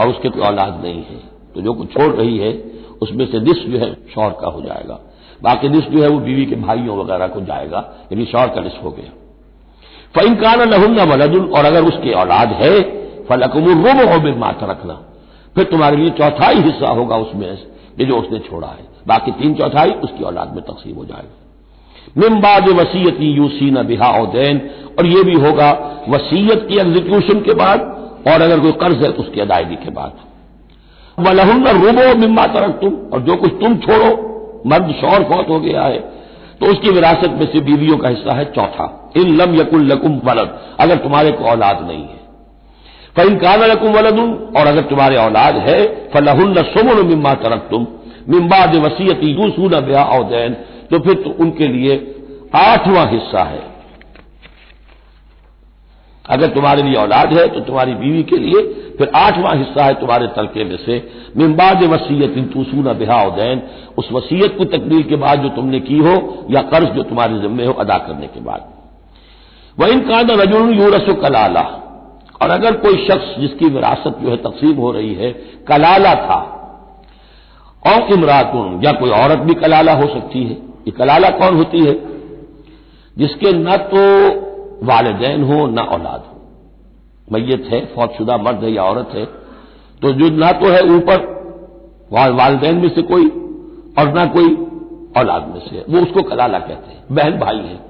और 0.00 0.08
उसके 0.08 0.28
कोई 0.28 0.42
औलाद 0.44 0.80
नहीं 0.84 1.02
है 1.04 1.20
तो 1.54 1.60
जो 1.60 1.72
कुछ 1.74 1.92
छोड़ 1.92 2.12
रही 2.12 2.38
है, 2.38 2.52
उसमें 3.02 3.24
से 3.26 3.40
निस 3.40 3.58
जो 3.64 3.78
है 3.78 3.92
शौर 4.14 4.30
का 4.40 4.48
हो 4.48 4.60
जाएगा। 4.62 4.98
बाकी 5.40 5.68
निस 5.68 5.84
जो 5.86 6.02
है 6.02 6.08
वो 6.08 6.18
बीवी 6.20 6.44
के 6.46 6.56
भाइयों 6.58 6.96
वगैरह 6.98 7.26
को 7.28 7.40
जाएगा, 7.42 7.78
यानी 8.12 8.24
शौर 8.26 8.48
का 8.48 8.60
निस 8.60 8.78
हो 8.84 8.90
गया। 8.90 9.10
फ़ैन 10.14 10.34
कान 10.34 10.62
लहुन्ना 10.64 11.04
वलदुन, 11.04 11.44
और 11.46 11.64
अगर 11.64 11.84
उसकी 11.84 12.12
औलाद 12.14 12.52
है 12.54 12.74
फलकुमुर्रुम 13.26 13.98
हो 14.04 14.18
बिमात 14.20 14.62
रखना। 14.64 14.94
फिर 15.56 15.64
तुम्हारे 15.64 15.96
लिए 15.96 16.10
चौथाई 16.18 16.60
हिस्सा 16.60 16.88
होगा 16.90 17.16
उसमें, 17.18 17.48
ये 17.98 18.04
जो 18.04 18.16
उसने 18.16 18.38
छोड़ा 18.40 18.68
है। 18.68 18.86
बाकी 19.06 19.30
तीन 19.32 19.54
चौथाई 19.54 19.90
उसकी 20.04 20.24
औलाद 20.24 20.54
में 20.54 20.64
तकसीम 20.64 20.96
हो 20.96 21.04
जाएगा। 21.04 21.34
मिमबाद 22.18 22.68
वसीयती 22.70 23.30
यूसी 23.32 23.70
न 23.70 23.82
बिहा 23.86 24.10
दैन 24.26 24.60
और 24.98 25.06
यह 25.06 25.22
भी 25.22 25.34
होगा 25.40 25.70
वसीयत 26.08 26.66
की 26.68 26.78
एग्जीक्यूशन 26.78 27.40
के 27.40 27.54
बाद, 27.54 27.80
और 28.28 28.42
अगर 28.42 28.60
कोई 28.60 28.72
कर्ज 28.80 29.02
है 29.04 29.10
तो 29.12 29.22
उसकी 29.22 29.40
अदायगी 29.40 29.76
के 29.76 29.90
बाद। 29.92 30.26
वलहुन 31.18 31.66
रूबो 31.68 32.14
मिम्मा 32.18 32.46
तरक 32.48 32.78
तुम 32.80 32.94
और 33.12 33.20
जो 33.20 33.36
कुछ 33.36 33.52
तुम 33.60 33.76
छोड़ो, 33.78 34.10
मर्द 34.66 34.92
शौर 35.00 35.24
फौत 35.24 35.48
हो 35.48 35.58
गया 35.60 35.82
है 35.82 35.98
तो 36.60 36.66
उसकी 36.66 36.90
विरासत 36.90 37.34
में 37.38 37.46
से 37.46 37.60
बीवियों 37.62 37.96
का 37.98 38.08
हिस्सा 38.08 38.34
है 38.34 38.44
चौथा। 38.52 38.86
इन 39.18 39.34
लम 39.36 39.54
यकुल 39.54 39.86
लकुम 39.92 40.20
वलद, 40.24 40.58
अगर 40.80 40.96
तुम्हारे 40.98 41.30
को 41.32 41.44
औलाद 41.46 41.86
नहीं 41.88 42.02
है। 42.02 42.18
फ़ैन 43.16 43.36
कान 43.38 43.62
लकुम 43.64 43.92
वलदुन, 43.92 44.32
और 44.56 44.66
अगर 44.66 44.82
तुम्हारे 44.84 45.16
औलाद 45.18 45.56
है 45.58 45.78
फलहुन 46.10 46.54
सुमन 46.64 47.06
मिम्मा 47.06 47.34
तरक 47.36 47.68
तुम 47.70 47.86
मिम्बाद 48.28 48.76
वसीयती 48.76 49.30
यूसून 49.32 49.80
ब्याह 49.82 50.16
और 50.16 50.54
तो 50.90 50.98
फिर 50.98 51.14
तो 51.14 51.30
उनके 51.40 51.66
लिए 51.68 51.94
आठवां 52.56 53.06
हिस्सा 53.08 53.42
है। 53.44 53.62
अगर 56.24 56.48
तुम्हारे 56.48 56.82
लिए 56.82 56.94
औलाद 56.94 57.32
है 57.32 57.46
तो 57.48 57.60
तुम्हारी 57.60 57.94
बीवी 57.94 58.22
के 58.22 58.36
लिए 58.36 58.62
फिर 58.98 59.10
आठवां 59.16 59.56
हिस्सा 59.58 59.84
है 59.84 59.94
तुम्हारे 59.94 60.26
तलके 60.36 60.64
में 60.64 60.76
से 60.76 60.96
मिम्बाद 61.36 61.84
वसीयत 61.84 62.34
तूसूना 62.52 62.92
बिहा 62.92 63.22
उदैन 63.24 63.62
उस 63.98 64.08
वसीयत 64.12 64.56
को 64.58 64.64
तकमील 64.66 65.02
के 65.02 65.16
बाद 65.16 65.42
जो 65.42 65.48
तुमने 65.50 65.80
की 65.80 65.98
हो, 65.98 66.14
या 66.50 66.62
कर्ज 66.64 66.88
जो 66.88 67.02
तुम्हारे 67.02 67.38
जिम्मे 67.38 67.66
हो, 67.66 67.72
अदा 67.74 67.98
करने 67.98 68.26
के 68.26 68.40
बाद। 68.40 68.72
वह 69.78 69.88
इन 69.88 70.00
कान 70.00 70.30
रजुल 70.32 70.72
यूरस 70.74 71.06
कलाला। 71.22 71.62
और 72.42 72.50
अगर 72.50 72.76
कोई 72.76 73.06
शख्स 73.06 73.34
जिसकी 73.40 73.66
विरासत 73.66 74.18
जो 74.22 74.30
है 74.30 74.36
तकसीम 74.36 74.76
हो 74.76 74.90
रही 74.92 75.14
है, 75.14 75.30
कलाला 75.68 76.14
था, 76.16 76.40
और 77.84 78.12
इमरातुन, 78.12 78.80
या 78.84 78.92
कोई 78.92 79.10
औरत 79.12 79.38
भी 79.38 79.54
कलाला 79.54 79.92
हो 79.92 80.06
सकती 80.08 80.42
है, 80.44 80.54
ये 80.86 80.90
कलाला 80.90 81.28
कौन 81.38 81.56
होती 81.56 81.84
है? 81.86 81.94
जिसके 83.16 83.52
न 83.54 83.76
तो 83.86 84.04
वालदेन 84.86 85.44
हो, 85.44 85.66
न 85.66 85.78
औलाद 85.78 86.22
हो। 86.22 86.36
मैयत 87.28 87.68
है 87.70 87.84
फौतशुदा 87.86 88.36
मर्द 88.36 88.62
है 88.64 88.72
या 88.72 88.82
औरत 88.84 89.10
है 89.14 89.24
तो 90.02 90.12
जो 90.12 90.28
ना 90.36 90.50
तो 90.52 90.70
है 90.70 90.82
ऊपर 90.88 91.26
वालदेन 92.12 92.76
में 92.76 92.88
से 92.88 93.02
कोई, 93.02 93.26
और 93.98 94.12
ना 94.12 94.24
कोई 94.26 94.54
औलाद 95.16 95.46
में 95.46 95.60
से 95.60 95.84
वो 95.88 96.02
उसको 96.02 96.22
कलाला 96.22 96.58
कहते 96.58 96.92
हैं, 96.92 97.04
बहन 97.12 97.38
भाई 97.38 97.56
है। 97.58 97.87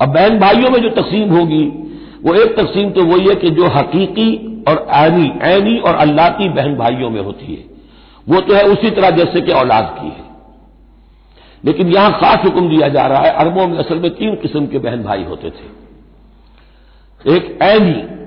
अब 0.00 0.08
बहन 0.08 0.38
भाइयों 0.38 0.70
में 0.70 0.80
जो 0.82 0.88
तकसीम 0.88 1.30
होगी, 1.30 1.64
वो 2.24 2.34
एक 2.34 2.56
तकसीम 2.56 2.90
तो 2.90 3.04
वही 3.04 3.26
है 3.26 3.34
कि 3.34 3.50
जो 3.50 3.66
हकीकी 3.66 4.64
और 4.68 4.86
ऐनी 4.90 5.32
ऐनी 5.42 5.78
और 5.78 5.94
अल्लाह 5.94 6.28
की 6.28 6.48
बहन 6.48 6.76
भाइयों 6.76 7.10
में 7.10 7.20
होती 7.20 7.54
है। 7.54 7.64
वो 8.28 8.40
तो 8.40 8.54
है 8.54 8.62
उसी 8.62 8.90
तरह 8.90 9.10
जैसे 9.10 9.40
कि 9.40 9.52
औलाद 9.52 9.96
की 10.00 10.08
है। 10.08 10.26
लेकिन 11.64 11.88
यहाँ 11.88 12.12
खास 12.12 12.44
हुक्म 12.44 12.68
दिया 12.68 12.88
जा 12.88 13.06
रहा 13.06 13.20
है, 13.20 13.30
अरबों 13.30 13.66
में 13.66 13.78
असल 13.78 13.98
में 13.98 14.10
तीन 14.10 14.34
किस्म 14.34 14.66
के 14.66 14.78
बहन 14.78 15.02
भाई 15.02 15.24
होते 15.24 15.50
थे। 15.50 17.36
एक 17.36 17.58
ऐनी 17.62 18.18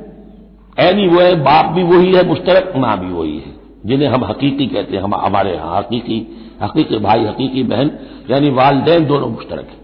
ऐनी 0.80 1.08
वो 1.08 1.20
है, 1.20 1.36
बाप 1.36 1.66
भी 1.66 1.84
वही 1.84 2.14
है, 2.14 2.28
मुश्तरक 2.28 2.74
माँ 2.78 3.00
भी 3.00 3.14
वही 3.14 3.38
है, 3.38 3.54
जिन्हें 3.86 4.10
हम 4.10 4.24
हकीकी 4.24 4.68
कहते 4.68 4.96
हैं, 4.96 5.04
हम 5.04 5.16
हमारे 5.16 5.54
यहाँ 5.54 5.78
हकीकी 5.78 6.48
हकीकी 6.62 6.98
भाई, 6.98 7.26
हकीकी 7.26 7.64
बहन, 7.64 7.92
यानी 8.32 8.50
वालदेन 8.50 9.06
दोनों 9.06 9.28
मुश्तरक 9.28 9.68
हैं। 9.70 9.81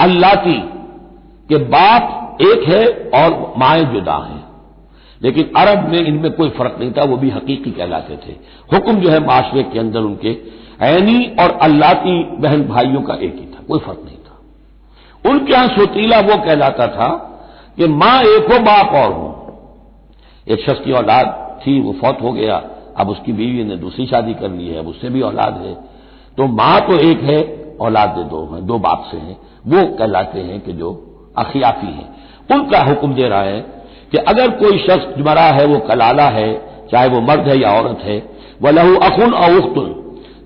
अल्लाती 0.00 0.60
के 1.48 1.56
बाप 1.56 2.38
एक 2.40 2.68
है 2.68 3.10
और 3.22 3.54
माए 3.58 3.84
जुदा 3.84 4.16
हैं। 4.16 4.44
लेकिन 5.22 5.50
अरब 5.56 5.88
में 5.88 5.98
इनमें 5.98 6.32
कोई 6.32 6.50
फ़र्क 6.50 6.76
नहीं 6.80 6.92
था, 6.92 7.04
वो 7.04 7.16
भी 7.16 7.30
हकीकी 7.30 7.70
कहलाते 7.70 8.16
थे। 8.16 8.32
हुक्म 8.72 9.00
जो 9.00 9.10
है 9.10 9.26
माशरे 9.26 9.62
के 9.62 9.78
अंदर 9.78 10.00
उनके, 10.00 10.38
ऐनी 10.80 11.36
और 11.40 11.50
अल्लाह 11.50 11.92
की 11.92 12.24
बहन 12.24 12.64
भाइयों 12.68 13.02
का 13.02 13.14
एक 13.14 13.34
ही 13.34 13.46
था, 13.46 13.64
कोई 13.68 13.78
फ़र्क 13.78 14.02
नहीं 14.04 14.16
था। 14.16 14.40
उनके 15.30 15.52
यहाँ 15.52 15.68
सोतीला 15.68 16.20
वो 16.20 16.36
कहलाता 16.36 16.86
था 16.86 17.08
कि 17.76 17.88
माँ 17.88 18.22
एक 18.22 18.52
हो, 18.52 18.58
बाप 18.58 18.88
और 18.88 19.12
हो। 19.12 19.30
एक 20.48 20.60
शख्स 20.60 20.80
की 20.80 20.92
औलाद 20.92 21.58
थी, 21.66 21.80
वो 21.80 21.92
फौत 21.92 22.18
हो 22.22 22.32
गया, 22.32 22.62
अब 22.96 23.08
उसकी 23.08 23.32
बीवी 23.32 23.64
ने 23.64 23.76
दूसरी 23.76 24.06
शादी 24.06 24.34
कर 24.34 24.50
ली 24.50 24.68
है, 24.68 24.78
अब 24.78 24.88
उससे 24.88 25.08
भी 25.08 25.20
औलाद 25.20 25.56
है। 25.56 25.74
तो 26.36 26.46
माँ 26.46 26.80
तो 26.80 26.98
एक 26.98 27.20
है, 27.20 27.64
औलाद 27.80 28.08
दो 28.08 28.54
है, 28.54 28.62
दो 28.62 28.78
बाप 28.78 29.08
से 29.10 29.16
हैं। 29.16 29.53
वो 29.64 29.84
कहलाते 29.96 30.40
हैं 30.40 30.60
कि 30.60 30.72
जो 30.72 30.90
अखियाफी 31.38 31.86
है। 31.88 32.06
उनका 32.50 32.82
हुक्म 32.82 33.14
दे 33.14 33.28
रहा 33.28 33.42
है 33.42 33.60
कि 34.12 34.18
अगर 34.24 34.50
कोई 34.58 34.78
शख्स 34.80 35.18
मरा 35.26 35.48
है, 35.50 35.66
वो 35.66 35.78
कलाला 35.80 36.28
है, 36.30 36.48
चाहे 36.90 37.08
वो 37.08 37.20
मर्द 37.22 37.48
है 37.48 37.58
या 37.60 37.70
औरत 37.72 38.02
है 38.04 38.22
वह 38.62 38.70
लहू 38.70 38.96
अकुन 39.02 39.32
और 39.34 39.56
उख्तुन, 39.56 39.88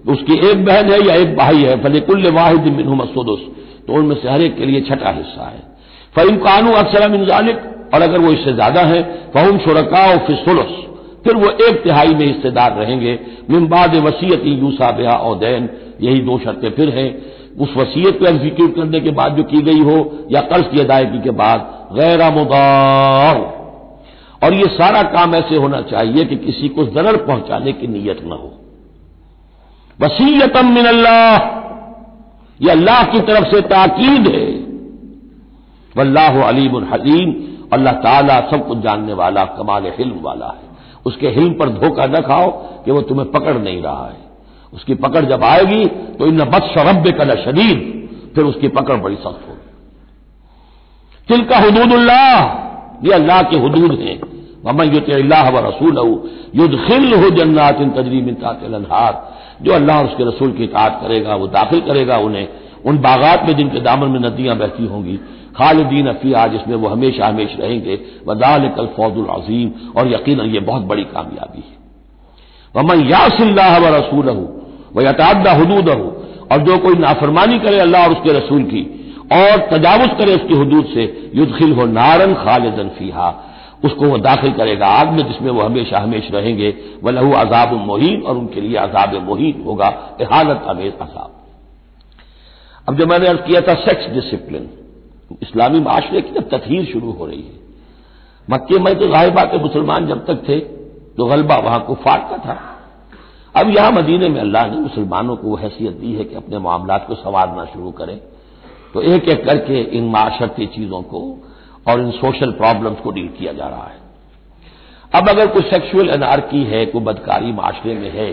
उसकी 0.09 0.35
एक 0.51 0.65
बहन 0.65 0.93
है 0.93 1.01
या 1.07 1.15
एक 1.15 1.37
भाई 1.37 1.63
है, 1.63 1.83
फलिकुल्ल 1.83 2.31
वाहिद 2.33 2.73
मिनहु 2.73 2.95
मसूदुस 2.97 3.41
तो 3.87 3.95
उनमें 3.95 4.15
से 4.17 4.29
हर 4.31 4.43
एक 4.43 4.57
के 4.57 4.67
लिए 4.67 4.81
छठा 4.83 5.11
हिस्सा 5.13 5.45
है। 5.45 5.61
फ़ैम 6.15 6.37
कानू 6.39 6.73
अक्सर 6.75 7.09
मिनजालिक 7.11 7.59
और 7.95 8.03
अगर 8.03 8.19
वो 8.19 8.31
इससे 8.33 8.53
ज़्यादा 8.53 8.81
है, 8.83 9.03
फ़हम 9.35 9.59
शुरका 9.59 10.07
और 10.07 10.19
फिर 11.25 11.37
वो 11.37 11.51
एक 11.61 11.83
तिहाई 11.83 12.15
में 12.15 12.27
हिस्सेदार 12.27 12.73
रहेंगे। 12.73 13.19
मिमबाद 13.51 13.95
वसीयती 14.05 14.51
यूसा 14.55 14.91
बेहा 14.91 15.15
और 15.19 15.39
दैन, 15.39 15.69
यही 16.01 16.21
दो 16.21 16.39
शर्तें 16.39 16.71
फिर 16.71 16.89
हैं। 16.89 17.09
उस 17.61 17.77
वसीयत 17.77 18.19
को 18.19 18.27
एग्जीक्यूट 18.27 18.77
करने 18.77 19.01
के 19.01 19.11
बाद 19.11 19.37
जो 19.37 19.43
की 19.43 19.63
गई 19.63 19.81
हो, 19.81 20.19
या 20.31 20.41
कर्ज 20.41 20.65
की 20.67 20.81
अदायगी 20.81 21.21
के 21.21 21.31
बाद, 21.31 21.89
गैर 21.93 22.31
मुदार। 22.35 23.59
और 24.45 24.55
ये 24.55 24.67
सारा 24.67 25.03
काम 25.03 25.35
ऐसे 25.35 25.57
होना 25.57 25.81
चाहिए 25.83 26.25
कि 26.25 26.37
किसी 26.37 26.69
को 26.69 26.85
जरर 26.85 27.17
पहुँचाने 27.17 27.73
की 27.73 27.87
नीयत 27.87 28.21
न 28.25 28.33
हो। 28.33 28.53
वसीयतम 30.03 30.67
मिन 30.67 30.87
अल्लाह 30.87 31.59
यह 32.63 32.71
अल्लाह 32.71 33.05
की 33.05 33.21
तरफ़ 33.21 33.49
से 33.49 33.61
ताकीद 33.61 34.27
है। 34.27 34.47
वल्लाह 35.97 36.43
अलीम 36.43 36.85
हलीम। 36.85 37.35
अल्लाह 37.73 37.93
ताला 37.93 38.41
सब 38.41 38.69
कुछ 38.69 38.79
जानने 38.79 39.13
वाला 39.13 39.45
कमाल 39.45 39.85
हिल्म 39.99 40.21
वाला 40.23 40.47
है। 40.47 40.69
उसके 41.07 41.29
हिल्म 41.29 41.53
पर 41.53 41.69
धोखा 41.69 42.07
न 42.07 42.21
खाओ 42.21 42.51
कि 42.85 42.91
वो 42.91 43.03
तुम्हें 43.03 43.31
पकड़ 43.31 43.59
नहीं 43.59 43.83
रहा 43.83 44.07
है। 44.07 44.28
उसकी 44.73 44.95
पकड़ 44.95 45.25
जब 45.25 45.45
आएगी 45.45 45.85
तो 46.15 46.27
इन 46.27 46.45
बद 46.47 46.63
शरब 46.75 47.07
का 47.19 47.35
शदीद। 47.45 47.79
फिर 48.35 48.45
उसकी 48.45 48.69
पकड़ 48.71 48.97
बड़ी 48.97 49.15
सख्त 49.17 49.49
होगी। 49.49 49.67
तिल 51.29 51.45
का 51.45 51.57
हदूदुल्लाह, 51.59 52.35
ये 53.07 53.13
अल्लाह 53.13 53.43
के 53.43 53.57
हदूद 53.57 53.93
हैं। 54.01 54.19
ममन 54.67 54.95
युत 54.95 55.09
व 55.49 55.59
रसूल 55.67 55.99
युद्ध 56.55 56.75
खिल 56.87 57.13
हो 57.15 57.31
जन्नात 57.31 57.81
इन 57.81 57.91
तजरीम 57.91 58.29
हार 58.93 59.13
जो 59.63 59.73
अल्लाह 59.73 60.05
उसके 60.05 60.25
रसूल 60.25 60.53
की 60.53 60.65
इतात 60.65 61.01
करेगा, 61.03 61.35
वो 61.35 61.47
दाखिल 61.49 61.81
करेगा 61.81 62.17
उन्हें। 62.19 62.49
उन 62.87 62.99
बागात 62.99 63.45
में 63.47 63.57
जिनके 63.57 63.81
दामन 63.81 64.09
में 64.09 64.21
नदियाँ 64.21 64.57
बहती 64.57 64.87
होंगी, 64.87 65.17
खालिदीन 65.57 66.07
अफिया 66.07 66.47
जिसमें 66.47 66.77
वो 66.77 66.89
हमेशा 66.89 67.27
हमेश 67.27 67.57
रहेंगे 67.61 68.01
वदाल 68.27 68.69
कल 68.69 68.87
फौजुल 68.97 69.27
अजीम। 69.33 69.71
और 69.97 70.13
यकीन 70.13 70.41
ये 70.41 70.61
बहुत 70.61 70.83
बड़ी 70.83 71.05
कामयाबी 71.05 71.59
है। 71.61 71.77
वमन 72.75 73.09
यासिल्लाह 73.09 73.79
व 73.79 73.95
रसूल 73.95 74.29
वह 74.95 75.09
यतादा 75.09 75.53
हदूद 75.55 75.89
हो 75.91 76.07
और 76.53 76.63
जो 76.63 76.79
कोई 76.79 76.95
नाफरमानी 76.99 77.59
करे 77.59 77.79
अल्लाह 77.81 78.05
और 78.05 78.13
उसके 78.13 78.33
रसूल 78.33 78.63
की, 78.65 78.83
और 79.33 79.69
तजावज 79.71 80.11
करे 80.19 80.35
उसकी 80.35 80.55
हदूद 80.55 80.87
से 80.95 81.05
युदखिल 81.35 81.73
हो 81.73 81.87
नारन 81.89 82.35
खालिदन 82.37 82.91
उसको 83.85 84.07
वह 84.07 84.19
दाखिल 84.21 84.53
करेगा 84.53 84.87
आग 84.93 85.09
में, 85.09 85.27
जिसमें 85.27 85.51
वो 85.51 85.63
हमेशा 85.63 85.99
हमेश 85.99 86.31
रहेंगे। 86.33 86.75
वह 87.03 87.13
लहू 87.13 87.33
अजाब 87.35 87.73
मोहीन, 87.83 88.23
और 88.23 88.37
उनके 88.37 88.61
लिए 88.61 88.77
अजाब 88.79 89.15
मोहीन 89.25 89.63
होगा। 89.67 89.89
हालत 90.31 90.65
अमेज 90.69 90.93
अजाब। 91.03 91.31
अब 92.89 92.99
जब 92.99 93.09
मैंने 93.09 93.27
अर्ज़ 93.27 93.41
किया 93.43 93.61
था 93.61 93.75
सेक्स 93.77 94.09
डिसिप्लिन 94.15 94.69
इस्लामी 95.43 95.81
माशरे 95.81 96.21
की 96.21 96.35
जब 96.35 96.49
तथहीर 96.51 96.85
शुरू 96.85 97.11
हो 97.13 97.27
रही 97.27 97.41
है। 97.41 97.57
मक्के 98.49 98.79
में 98.79 98.95
तो 98.99 99.09
ज़ाहिर 99.09 99.31
के 99.47 99.59
मुसलमान 99.59 100.07
जब 100.07 100.25
तक 100.27 100.43
थे 100.49 100.59
तो 101.17 101.27
गलबा 101.27 101.57
वहाँ 101.59 101.81
को 101.81 101.95
का 102.05 102.39
था। 102.39 102.57
अब 103.57 103.77
यहाँ 103.77 103.93
मदीने 103.93 104.29
में 104.29 104.41
अल्लाह 104.41 104.67
ने 104.67 104.77
मुसलमानों 104.77 105.37
को 105.37 105.49
वह 105.49 105.61
हैसियत 105.61 105.93
दी 105.93 106.13
है 106.13 106.25
कि 106.25 106.35
अपने 106.35 106.59
मामला 106.59 106.99
को 106.99 107.15
संवारना 107.15 107.65
शुरू 107.65 107.91
करें। 107.91 108.21
तो 108.95 109.03
एक 109.03 109.29
एक 109.29 109.45
करके 109.45 109.81
इन 109.81 110.05
माशरती 110.05 110.67
चीज़ों 110.67 111.03
को 111.03 111.49
और 111.89 112.01
इन 112.01 112.11
सोशल 112.11 112.51
प्रॉब्लम्स 112.51 113.01
को 113.01 113.11
डील 113.11 113.29
किया 113.29 113.53
जा 113.53 113.67
रहा 113.67 113.85
है। 113.85 114.09
अब 115.15 115.29
अगर 115.29 115.47
कोई 115.47 115.63
सेक्सुअल 115.63 116.11
एनार्की 116.11 116.65
है, 116.65 116.87
कोई 116.87 117.03
बदकारी 117.03 117.53
माशरे 117.53 117.95
में 117.95 118.11
है, 118.11 118.33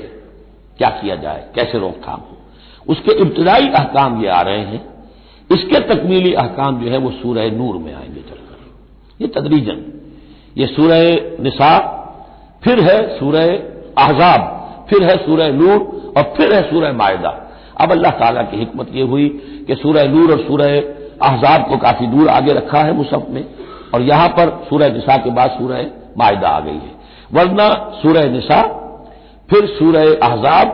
क्या 0.78 0.90
किया 0.90 1.16
जाए? 1.16 1.50
कैसे 1.56 1.80
रोकथाम 1.80 2.20
हो? 2.20 2.38
उसके 2.90 3.22
इब्तदाई 3.22 3.68
अहकाम 3.68 4.22
ये 4.22 4.30
आ 4.30 4.42
रहे 4.42 4.60
हैं। 4.60 5.04
इसके 5.52 5.80
तकमीली 5.80 6.34
अहकाम 6.34 6.84
जो 6.84 6.92
है 6.92 6.98
वो 6.98 7.12
सूरह 7.12 7.52
नूर 7.52 7.78
में 7.78 7.94
आएँगे 7.94 8.22
चलकर। 8.22 8.58
ये 9.22 9.28
तदरीजन। 9.28 10.02
ये 10.58 10.68
सूरह 10.68 11.14
निसा, 11.44 11.92
फिर 12.64 12.80
है 12.80 13.20
सूरह 13.20 13.64
ahzab 14.00 14.55
फिर 14.90 15.04
है 15.04 15.16
सूरह 15.18 15.52
नूर 15.54 16.14
और 16.18 16.34
फिर 16.38 16.54
है 16.54 16.62
सूरह 16.70 16.94
मायदा। 16.94 17.30
अब 17.82 17.92
अल्लाह 17.92 18.12
ताला 18.12 18.42
की 18.42 18.58
हिकमत 18.58 18.90
यह 18.94 19.06
हुई 19.06 19.28
कि 19.68 19.76
सूरह 19.76 20.08
नूर 20.10 20.32
और 20.32 20.40
सूरह 20.40 20.78
अहजाब 21.22 21.68
को 21.70 21.78
काफ़ी 21.78 22.08
दूर 22.08 22.30
आगे 22.30 22.54
रखा 22.54 22.80
है 22.80 22.94
मुसफ 22.94 23.28
में 23.30 23.44
और 23.94 24.02
यहाँ 24.02 24.28
पर 24.30 24.50
सूरह 24.70 24.90
निसा 24.90 25.18
के 25.18 25.32
बाद 25.32 25.52
सूरह 25.52 25.86
मायदा 26.18 26.50
आ 26.50 26.60
गई 26.60 26.72
है। 26.72 26.94
वरना 27.34 27.68
सूरह 28.02 28.30
निसा, 28.30 28.62
फिर 29.50 29.66
सूरह 29.68 30.02
अहजाब, 30.02 30.68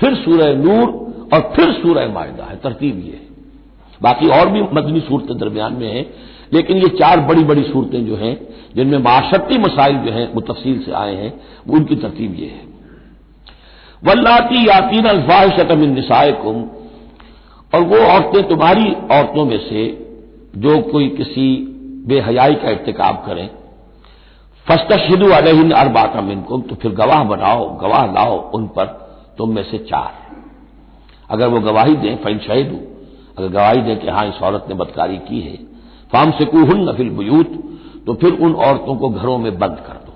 फिर 0.00 0.14
सूरह 0.14 0.54
नूर 0.54 0.86
और 1.34 1.52
फिर 1.56 1.72
सूरह 1.72 2.08
मायदा 2.08 2.44
है। 2.44 2.56
तरतीब 2.56 3.02
ये 3.06 3.12
है। 3.12 3.26
बाकी 4.00 4.28
और 4.28 4.48
भी 4.48 4.62
मदनी 4.72 5.00
सूरतें 5.00 5.36
दरमियान 5.38 5.72
में 5.72 5.92
हैं, 5.92 6.06
लेकिन 6.52 6.76
ये 6.76 6.88
चार 6.88 7.20
बड़ी 7.20 7.44
बड़ी 7.44 7.62
सूरतें 7.62 8.06
जो 8.06 8.16
हैं, 8.16 8.36
जिनमें 8.76 8.98
माशरती 8.98 9.58
मसाइल 9.58 9.96
जो 9.96 10.12
हैं, 10.12 10.32
वो 10.32 10.40
तफसील 10.40 10.78
से 10.78 10.92
आए 10.92 11.14
हैं 11.14 11.32
उनकी 11.70 11.96
तरतीब 11.96 12.36
ये 12.38 12.46
है। 12.46 12.67
वल्लाती 14.02 14.68
यातीन 14.68 15.06
अल्फाहिशतम 15.06 15.80
निसाय 15.90 16.32
कुम 16.32 16.62
और 17.72 17.82
वो 17.82 17.98
औरतें 18.06 18.48
तुम्हारी 18.48 18.92
औरतों 19.12 19.44
में 19.44 19.58
से 19.60 19.86
जो 20.56 20.80
कोई 20.82 21.08
किसी 21.08 21.46
बेहयाई 22.06 22.54
का 22.54 22.70
इरतकाब 22.70 23.22
करें, 23.26 23.48
फस्तशिदु 24.66 25.30
अलहिन 25.32 25.70
अरबाता 25.72 26.20
मिनकुम 26.20 26.62
तो 26.62 26.74
फिर 26.74 26.92
गवाह 26.92 27.24
बनाओ, 27.24 27.68
गवाह 27.78 28.06
लाओ 28.06 28.38
उन 28.50 28.66
पर, 28.68 28.86
तुम 29.38 29.54
में 29.54 29.62
से 29.62 29.78
चार। 29.80 30.12
अगर 31.30 31.48
वो 31.48 31.60
गवाही 31.60 31.94
दें 31.96 32.16
फ़ैन 32.16 32.38
शहीदू। 32.38 32.76
अगर 33.38 33.48
गवाही 33.48 33.82
दें 33.82 33.98
कि 33.98 34.08
हाँ 34.08 34.26
इस 34.26 34.42
औरत 34.42 34.66
ने 34.68 34.74
बदकारी 34.74 35.16
की 35.18 35.40
है। 35.40 35.56
फाम 36.12 36.30
से 36.30 36.44
कुहन 36.44 36.88
नफिल 36.88 37.10
बुयूत 37.10 37.52
तो 38.06 38.14
फिर 38.14 38.32
उन 38.40 38.54
औरतों 38.66 38.94
को 38.96 39.08
घरों 39.10 39.38
में 39.38 39.58
बंद 39.58 39.82
कर 39.86 39.96
दो। 39.96 40.12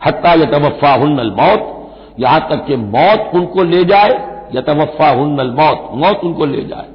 हत्या 0.00 0.32
यतवफ़ा 0.34 0.92
हन्नल 0.94 1.30
मौत 1.32 1.70
यहाँ 2.20 2.40
तक 2.50 2.64
कि 2.66 2.76
मौत 2.76 3.30
उनको 3.34 3.62
ले 3.62 3.84
जाए 3.84 4.10
या 4.54 4.60
तवफ़ा 4.60 5.08
हन्नल 5.10 5.50
मौत 5.50 5.88
मौत 5.94 6.24
उनको 6.24 6.46
ले 6.46 6.64
जाए। 6.64 6.88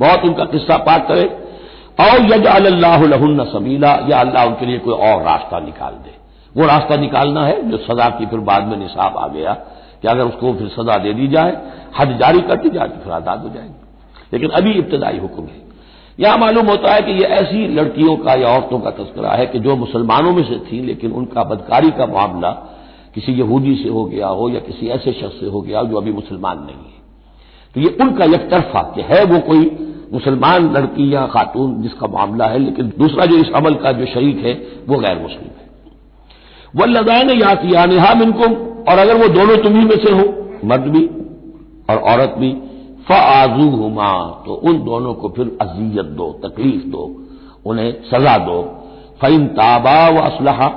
मौत 0.00 0.24
उनका 0.24 0.44
किस्सा 0.44 0.76
पार 0.76 0.98
करे। 0.98 1.24
और 2.00 2.24
यज 2.32 2.46
अल्लाहन 2.46 3.44
सबीला 3.44 3.98
या 4.08 4.20
अल्लाह 4.20 4.46
उनके 4.46 4.66
लिए 4.66 4.78
कोई 4.78 4.94
और 4.94 5.22
रास्ता 5.22 5.58
निकाल 5.58 5.92
दे। 5.92 6.14
वो 6.56 6.66
रास्ता 6.66 6.96
निकालना 6.96 7.44
है, 7.44 7.70
जो 7.70 7.76
सजा 7.76 8.08
की 8.10 8.26
फिर 8.26 8.38
बाद 8.38 8.64
में 8.64 8.76
निशाब 8.76 9.16
आ 9.16 9.28
गया, 9.28 9.52
कि 10.02 10.08
अगर 10.08 10.24
उसको 10.24 10.52
फिर 10.54 10.68
सजा 10.68 10.98
दे 10.98 11.12
दी 11.14 11.28
जाए 11.28 11.56
हद 11.98 12.18
जारी 12.18 12.40
कर 12.40 12.56
दी 12.56 12.68
जाए 12.68 12.88
तो 12.88 13.04
फिर 13.04 13.12
आज़ाद 13.12 13.42
हो 13.42 13.48
जाएँगे। 13.48 13.74
लेकिन 14.32 14.50
अभी 14.50 14.72
इब्तदाई 14.72 15.18
हुक्म 15.18 15.42
है। 15.42 15.62
यहाँ 16.20 16.38
मालूम 16.38 16.66
होता 16.66 16.92
है 16.94 17.00
कि 17.00 17.12
ये 17.12 17.24
ऐसी 17.24 17.66
लड़कियों 17.68 18.16
का 18.16 18.34
या 18.34 18.48
औरतों 18.48 18.78
का 18.80 18.90
तस्करा 18.90 19.30
है 19.30 19.46
कि 19.46 19.58
जो 19.58 19.76
मुसलमानों 19.76 20.32
में 20.32 20.42
से 20.42 20.58
थी, 20.58 20.80
लेकिन 20.80 21.12
उनका 21.12 21.44
बदकारी 21.44 21.90
का 21.90 22.06
मामला 22.06 22.50
किसी 23.14 23.32
यहूदी 23.32 23.74
से 23.74 23.88
हो 23.88 24.04
गया 24.04 24.28
हो 24.28 24.48
या 24.50 24.60
किसी 24.60 24.88
ऐसे 24.88 25.12
शख्स 25.12 25.40
से 25.40 25.46
हो 25.46 25.60
गया 25.60 25.80
हो 25.80 25.86
जो 25.86 25.96
अभी 25.96 26.12
मुसलमान 26.12 26.58
नहीं 26.58 26.76
है। 26.76 27.02
तो 27.74 27.80
ये 27.80 27.96
उनका 28.00 28.24
एक 28.24 28.48
तरफा 28.50 28.82
कि 28.94 29.02
है 29.02 29.24
वो 29.24 29.38
कोई 29.40 29.70
मुसलमान 30.12 30.70
लड़की 30.72 31.14
या 31.14 31.26
खातून 31.26 31.80
जिसका 31.82 32.06
मामला 32.06 32.46
है, 32.46 32.58
लेकिन 32.58 32.92
दूसरा 32.98 33.26
जो 33.26 33.36
इस 33.36 33.50
अमल 33.54 33.74
का 33.74 33.92
जो 33.92 34.06
शरीक 34.06 34.44
है, 34.44 34.52
वो 34.88 34.98
गैर 34.98 35.18
मुस्लिम 35.18 35.50
है। 35.50 35.64
वह 36.76 36.86
लगाए 36.86 37.34
या 37.36 37.54
किया 37.54 37.84
नेहा 37.86 38.12
इनको 38.22 38.46
और 38.84 38.98
अगर 38.98 39.16
वो 39.16 39.28
दोनों 39.28 39.56
तुम्ही 39.56 39.84
में 39.84 39.96
से 39.96 40.12
हो, 40.12 40.24
मर्द 40.64 40.86
भी 40.88 41.06
और 41.90 41.98
औरत 42.10 42.34
भी 42.38 42.52
फ़ाजू 43.08 43.68
हुमा 43.70 44.12
तो 44.46 44.54
उन 44.64 44.78
दोनों 44.84 45.14
को 45.14 45.28
फिर 45.28 45.58
अजियत 45.60 46.06
दो, 46.06 46.30
तकलीफ़ 46.44 46.84
दो, 46.86 47.02
उन्हें 47.66 47.92
सजा 48.04 48.36
दो। 48.38 48.62
फ़ैन 49.20 49.46
ताबा 49.46 50.08
व 50.10 50.20
असलहा 50.20 50.68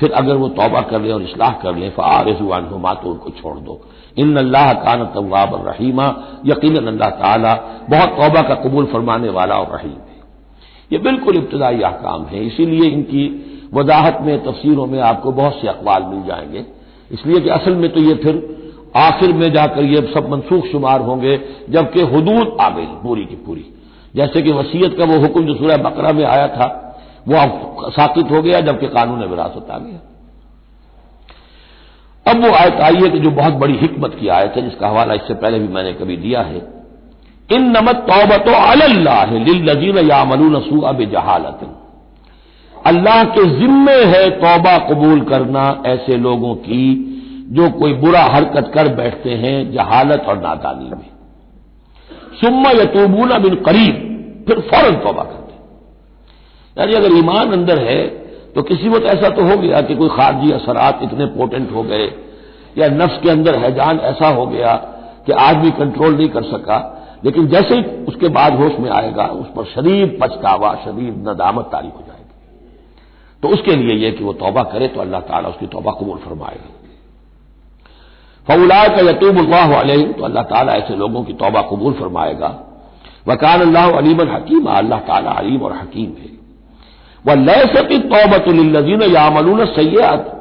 फिर 0.00 0.12
अगर 0.12 0.36
वो 0.36 0.48
तौबा 0.48 0.80
कर 0.80 1.00
ले 1.00 1.12
और 1.12 1.22
इसलाह 1.22 1.52
कर 1.52 1.76
ले 1.76 1.90
फ़ारजुआन 1.90 2.64
हुमा 2.64 2.94
तो 2.94 3.10
उनको 3.10 3.30
छोड़ 3.30 3.58
दो। 3.58 3.80
इन 4.18 4.36
अल्लाह 4.36 4.72
कान 4.72 5.04
तवाब 5.04 5.66
रहीमा। 5.68 6.06
यकीन 6.46 6.76
अल्लाह 6.76 7.10
ताला 7.10 7.54
बहुत 7.90 8.08
तौबा 8.08 8.42
का 8.42 8.54
कबूल 8.54 8.84
फरमाने 8.84 9.28
वाला 9.28 9.54
और 9.54 9.76
रहीम 9.76 9.90
है। 9.90 10.16
ये 10.92 10.98
बिल्कुल 10.98 11.36
इब्तदाई 11.36 11.80
अहकाम 11.80 12.24
है। 12.24 12.46
इसीलिए 12.46 12.90
इनकी 12.90 13.24
वजाहत 13.74 14.18
में, 14.22 14.44
तफसीरों 14.44 14.86
में 14.86 15.00
आपको 15.00 15.32
बहुत 15.32 15.60
से 15.60 15.68
अकबाल 15.68 16.02
मिल 16.02 16.22
जाएँगे। 16.22 16.64
इसलिए 17.12 17.40
कि 17.40 17.48
असल 17.48 17.74
में 17.74 17.92
तो 17.92 18.00
ये 18.00 18.14
फिर 18.14 18.58
आखिर 18.96 19.32
में 19.32 19.52
जाकर 19.52 19.84
ये 19.84 20.00
सब 20.14 20.28
मनसूख 20.30 20.66
शुमार 20.66 21.00
होंगे, 21.00 21.40
जबकि 21.70 22.00
हदूद 22.00 22.56
आ 22.60 22.68
गई, 22.68 22.84
पूरी 22.84 23.24
की 23.24 23.36
पूरी। 23.36 23.64
जैसे 24.16 24.42
कि 24.42 24.52
वसीयत 24.52 24.98
का 24.98 25.04
वो 25.04 25.18
हुक्म 25.18 25.44
जो 25.44 25.54
सूर्य 25.54 25.76
बकरा 25.76 26.12
में 26.12 26.24
आया 26.24 26.46
था 26.46 26.87
वो 27.28 27.90
साकित 27.92 28.30
हो 28.30 28.42
गया 28.42 28.60
जबकि 28.62 28.86
कानून 28.90 29.24
विरासत 29.26 29.70
आ 29.70 29.78
गया। 29.78 30.00
अब 32.26 32.44
वो 32.44 32.50
आयत 32.54 32.80
आई 32.82 33.02
है 33.02 33.08
कि 33.10 33.18
जो 33.18 33.30
बहुत 33.32 33.54
बड़ी 33.56 33.76
हिकमत 33.78 34.16
की 34.20 34.28
आयत 34.30 34.56
है, 34.56 34.62
जिसका 34.62 34.88
हवाला 34.88 35.14
इससे 35.14 35.34
पहले 35.36 35.58
भी 35.58 35.68
मैंने 35.74 35.92
कभी 35.94 36.16
दिया 36.18 36.40
है 36.42 36.60
इन 37.48 37.62
नमत 37.70 38.04
तौबत 38.08 38.48
अल्लाह 38.50 39.30
लिल 39.38 39.62
नजीर 39.68 39.98
या 40.04 40.24
मलू 40.26 40.48
नसू 40.50 40.80
अब 40.88 40.98
जहालत 41.12 41.60
अल्लाह 42.74 43.22
के 43.30 43.44
जिम्मे 43.52 43.94
है 44.06 44.28
तोबा 44.38 44.76
कबूल 44.88 45.20
करना 45.24 45.62
ऐसे 45.86 46.16
लोगों 46.18 46.54
की 46.66 46.84
जो 47.50 47.70
कोई 47.72 47.92
बुरा 47.96 48.22
हरकत 48.26 48.70
कर 48.74 48.88
बैठते 48.94 49.30
हैं 49.36 49.56
जहालत 49.72 50.24
और 50.28 50.36
नादानी 50.38 50.90
में। 50.90 51.10
सुम्मा 52.40 52.70
यतूबूना 52.72 53.38
बिन 53.38 53.54
करीब, 53.62 53.94
फिर 54.48 54.60
फ़ौरन 54.70 54.94
तोबा 54.98 55.22
करते 55.22 55.47
यानी 56.78 56.94
अगर 56.94 57.16
ईमान 57.16 57.52
अंदर 57.52 57.78
है 57.82 58.02
तो 58.54 58.62
किसी 58.64 58.88
वक्त 58.88 59.06
ऐसा 59.06 59.28
तो 59.30 59.42
हो 59.44 59.56
गया 59.58 59.80
कि 59.80 59.94
कोई 59.96 60.08
खारजी 60.10 60.52
असरात 60.52 61.00
इतने 61.02 61.26
पोटेंट 61.32 61.72
हो 61.72 61.82
गए, 61.84 62.06
या 62.78 62.88
नफ्स 62.90 63.18
के 63.22 63.30
अंदर 63.30 63.58
हैजान 63.58 63.98
ऐसा 64.06 64.28
हो 64.30 64.46
गया 64.46 64.74
कि 65.26 65.32
भी 65.56 65.70
कंट्रोल 65.78 66.14
नहीं 66.14 66.28
कर 66.28 66.42
सका। 66.44 66.78
लेकिन 67.24 67.46
जैसे 67.48 67.74
ही 67.74 67.82
उसके 68.04 68.28
बाद 68.30 68.54
होश 68.56 68.78
में 68.80 68.90
आएगा, 68.92 69.24
उस 69.24 69.46
पर 69.56 69.64
शरीर 69.66 70.18
पछतावा, 70.20 70.74
शरीर 70.84 71.14
नदामत 71.24 71.68
तारी 71.72 71.88
हो 71.88 72.02
जाएगी। 72.02 72.16
तो 73.42 73.48
उसके 73.48 73.74
लिए 73.76 73.96
यह 73.96 74.10
कि 74.10 74.24
वह 74.24 74.32
तौबा 74.40 74.62
करे 74.64 74.88
तो 74.88 75.00
अल्लाह 75.00 75.20
ताला 75.22 75.48
उसकी 75.48 75.66
तौबा 75.68 75.92
कबूल 75.92 76.18
फरमाएगा 76.18 76.76
फौलाय 78.46 78.88
का 78.88 79.00
यतूब 79.10 79.38
अल्लाह 79.38 79.72
तो 80.12 80.24
अल्लाह 80.24 80.42
ताला 80.46 80.72
ऐसे 80.74 80.96
लोगों 80.96 81.22
की 81.24 81.32
तौबा 81.34 81.60
कबूल 81.62 81.92
फरमाएगा। 81.94 82.48
वकान 83.28 83.60
अल्लाह 83.60 83.90
अलीमन 83.92 84.28
हकीम, 84.28 84.66
अल्लाह 84.68 84.98
ताला 85.02 85.30
अलीम 85.32 85.62
और 85.62 85.72
हकीम 85.72 86.10
है। 86.18 86.37
वह 87.28 87.62
सकी 87.72 87.98
तौबतुल्लजीन 88.08 89.02
यामलून 89.14 89.64
सैयात 89.68 90.34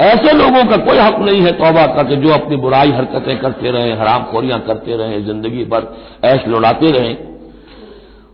ऐसे 0.00 0.32
लोगों 0.32 0.64
का 0.64 0.76
कोई 0.84 0.98
हक 0.98 1.18
नहीं 1.20 1.40
है 1.40 1.52
तौबा 1.54 1.84
का 1.86 2.02
कि 2.02 2.16
जो 2.16 2.30
अपनी 2.32 2.56
बुराई 2.56 2.90
हरकतें 2.90 3.36
करते 3.40 3.70
रहे, 3.70 3.90
हराम 3.92 4.22
खोरियाँ 4.24 4.60
करते 4.60 4.96
रहे, 4.96 5.20
ज़िंदगी 5.22 5.64
भर 5.64 5.82
ऐश 6.24 6.46
लौड़ाते 6.48 6.90
रहे। 6.90 7.12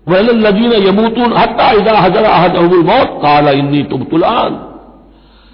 वह 0.07 0.21
लजीन 0.21 0.73
यमूतून 0.83 1.33
हत्ता 1.33 1.71
इदा 1.73 1.99
हजर 1.99 2.25
अहदुल 2.25 2.85
मौत, 2.85 3.19
काला 3.23 3.51
इन्नी 3.53 3.83
तुबतुलान 3.83 4.62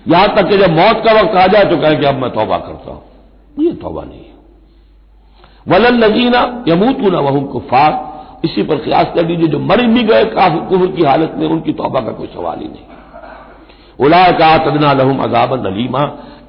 यहाँ 0.07 0.29
तक 0.37 0.49
कि 0.49 0.57
जब 0.59 0.71
मौत 0.71 1.03
का 1.05 1.13
वक्त 1.13 1.37
आ 1.37 1.47
जाए 1.47 1.65
तो 1.65 1.77
कहें 1.77 2.01
कि 2.01 2.07
अब 2.07 2.15
मैं 2.15 2.31
तोबा 2.31 2.57
करता 2.59 2.91
हूँ। 2.91 3.03
ये 3.57 3.73
तोबा 3.83 4.03
नहीं 4.05 4.21
है। 4.21 4.31
वलन 5.69 5.99
लजीना 5.99 6.41
यमूतून 6.69 7.15
वह 7.17 7.41
कुफार 7.53 7.93
इसी 8.45 8.63
पर 8.63 8.77
क्यास 8.77 9.07
कर 9.15 9.23
दीजिए 9.23 9.47
जो 9.47 9.59
मर 9.59 9.87
भी 9.87 10.03
गए 10.03 10.25
काफ़ी 10.25 10.59
कुफर 10.59 10.87
की 10.93 11.03
हालत 11.03 11.35
में, 11.37 11.47
उनकी 11.49 11.73
तौबा 11.73 12.01
का 12.01 12.13
कोई 12.13 12.27
सवाल 12.27 12.59
ही 12.59 12.69
नहीं। 12.69 14.05
उला 14.07 14.31
का 14.31 14.57
तदना 14.59 14.93
लहुम 14.93 15.19
अजाबन 15.19 15.65
अलीमा, 15.65 16.01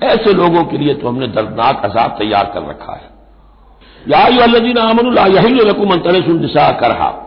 ऐसे 0.04 0.34
लोगों 0.34 0.64
के 0.64 0.78
लिए 0.78 0.94
तो 0.94 1.08
हमने 1.08 1.28
दर्दनाक 1.28 1.86
अजाब 1.86 2.12
तैयार 2.12 2.52
कर 2.54 2.62
रखा 2.62 2.94
है। 2.94 3.12
यादीन 4.10 4.78
आमनुकुम 4.78 5.96
तरसुलनिसा 5.98 6.72
करहा। 6.72 7.20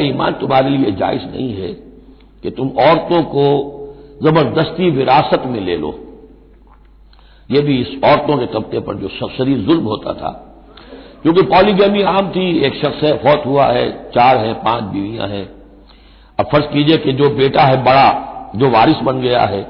ईमान 0.00 0.32
तुम्हारे 0.32 0.68
लिए 0.68 0.92
जायज़ 0.92 1.24
नहीं 1.24 1.52
है 1.54 1.68
कि 2.42 2.50
तुम 2.50 2.68
औरतों 2.68 3.22
को 3.22 3.44
ज़बरदस्ती 4.22 4.90
विरासत 4.90 5.42
में 5.46 5.60
ले 5.60 5.76
लो। 5.76 5.90
ये 7.50 7.60
भी 7.60 7.80
इस 7.80 7.88
औरतों 8.04 8.36
के 8.36 8.46
तबके 8.46 8.80
पर 8.80 8.94
जो 8.94 9.08
शरीर 9.08 9.58
जुल्म 9.58 9.84
होता 9.84 10.12
था 10.12 10.30
क्योंकि 11.26 11.42
पॉलीगेमी 11.42 12.02
आम 12.02 12.30
थी, 12.30 12.58
एक 12.58 12.74
शख्स 12.74 13.02
है, 13.02 13.18
फौत 13.18 13.46
हुआ 13.46 13.64
है, 13.66 14.10
चार 14.10 14.36
है, 14.36 14.54
पाँच 14.54 14.82
बीवियाँ 14.82 15.28
हैं। 15.28 15.48
अब 16.40 16.46
फ़र्ज़ 16.52 16.66
कीजिए 16.66 16.96
कि 16.96 17.12
जो 17.12 17.30
बेटा 17.30 17.62
है, 17.62 17.84
बड़ा, 17.84 18.52
जो 18.56 18.70
वारिस 18.70 18.96
बन 18.96 19.20
गया 19.20 19.40
है, 19.40 19.62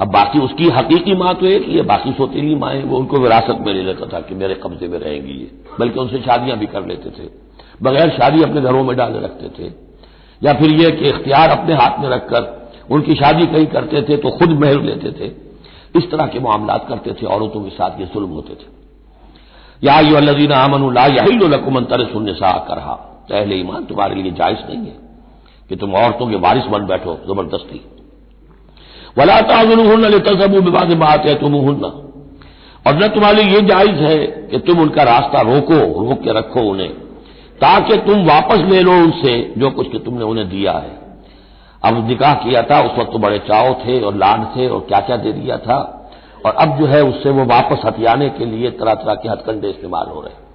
अब 0.00 0.08
बाकी 0.08 0.38
उसकी 0.38 0.68
हकीकी 0.68 1.14
माँ 1.14 1.34
तो 1.34 1.46
एक 1.46 1.62
ही 1.62 1.76
है, 1.76 1.82
बाकी 1.82 2.12
सोतीली 2.12 2.54
माएँ 2.54 2.82
वो 2.82 2.98
उनको 2.98 3.18
विरासत 3.18 3.58
में 3.60 3.74
ले 3.74 3.82
लेता 3.82 4.06
था 4.06 4.20
कि 4.20 4.34
मेरे 4.34 4.54
कब्जे 4.54 4.88
में 4.88 4.98
रहेंगी 4.98 5.32
ये, 5.32 5.50
बल्कि 5.80 6.00
उनसे 6.00 6.18
शादियाँ 6.18 6.58
भी 6.58 6.66
कर 6.66 6.86
लेते 6.86 7.10
थे। 7.10 7.28
बगैर 7.82 8.10
शादी 8.10 8.42
अपने 8.42 8.60
घरों 8.60 8.84
में 8.84 8.96
डाले 8.96 9.18
रखते 9.18 9.48
थे। 9.48 9.72
या 10.42 10.52
फिर 10.52 10.70
यह 10.70 10.90
कि 10.90 11.08
इख्तियार 11.08 11.50
अपने 11.50 11.74
हाथ 11.74 11.98
में 11.98 12.08
रखकर 12.08 12.72
उनकी 12.90 13.14
शादी 13.14 13.46
कहीं 13.46 13.66
करते 13.66 14.02
थे 14.02 14.16
तो 14.16 14.30
खुद 14.30 14.50
महल 14.50 14.80
लेते 14.80 15.10
थे। 15.10 15.32
इस 15.96 16.10
तरह 16.10 16.26
के 16.26 16.40
मामला 16.40 16.76
करते 16.76 17.12
थे, 17.12 17.26
औरतों 17.26 17.64
के 17.64 17.70
साथ 17.70 18.00
ये 18.00 18.06
जुल्म 18.06 18.28
होते 18.28 18.54
थे। 18.54 18.79
या 19.82 19.98
यू 20.00 20.16
अल्लाजीन 20.16 20.52
आमन 20.52 20.82
लकुमन 21.52 21.84
तर 21.84 22.04
सुनने 22.04 22.32
सा 22.32 22.50
करहा। 22.68 22.94
पहले 23.30 23.56
ईमान 23.56 23.84
तुम्हारे 23.84 24.14
लिए 24.14 24.32
जायज़ 24.32 24.58
नहीं 24.68 24.86
है 24.86 24.96
कि 25.70 25.76
तुम 25.76 25.94
औरतों 25.94 26.26
के 26.26 26.36
बारिश 26.36 26.64
बन 26.64 26.86
बैठो, 26.86 27.18
ज़बरदस्ती। 27.28 27.80
वला 29.18 29.40
ताजुन 29.40 30.18
तजबू 30.18 30.60
विवाद 30.60 30.92
बात 30.92 31.26
है 31.26 31.34
तुम 31.34 31.54
हन्ना 31.56 31.88
और 32.86 32.96
न 32.96 33.08
तुम्हारे 33.08 33.42
लिए 33.42 33.60
जायज़ 33.60 34.02
है 34.02 34.16
कि 34.50 34.58
तुम 34.58 34.78
उनका 34.78 35.02
रास्ता 35.02 35.40
रोको, 35.40 35.78
रोक 36.00 36.22
के 36.22 36.32
रखो 36.32 36.60
उन्हें, 36.60 36.90
ताकि 37.56 37.96
तुम 37.96 38.24
वापस 38.24 38.60
ले 38.60 38.80
लो 38.80 38.92
उनसे 38.92 39.54
जो 39.58 39.70
कुछ 39.70 39.96
तुमने 40.04 40.24
उन्हें 40.24 40.48
दिया 40.48 40.72
है। 40.72 40.98
अब 41.84 42.06
निकाह 42.08 42.34
किया 42.34 42.62
था, 42.62 42.80
उस 42.80 42.98
वक्त 42.98 43.12
तो 43.12 43.18
बड़े 43.18 43.38
चाव 43.38 43.72
थे 43.74 44.00
और 44.00 44.14
लाड 44.14 44.44
थे 44.56 44.68
और 44.68 44.80
क्या 44.80 45.00
क्या 45.00 45.16
दे 45.16 45.32
दिया 45.32 45.56
था? 45.56 45.99
और 46.46 46.54
अब 46.56 46.78
जो 46.78 46.86
है 46.86 47.02
उससे 47.04 47.30
वो 47.30 47.44
वापस 47.46 47.82
हथियाने 47.86 48.28
के 48.30 48.44
लिए 48.46 48.70
तरह 48.72 48.94
तरह 48.96 49.14
के 49.14 49.28
हथकंडे 49.28 49.70
इस्तेमाल 49.70 50.06
हो 50.06 50.20
रहे 50.20 50.32
हैं। 50.32 50.48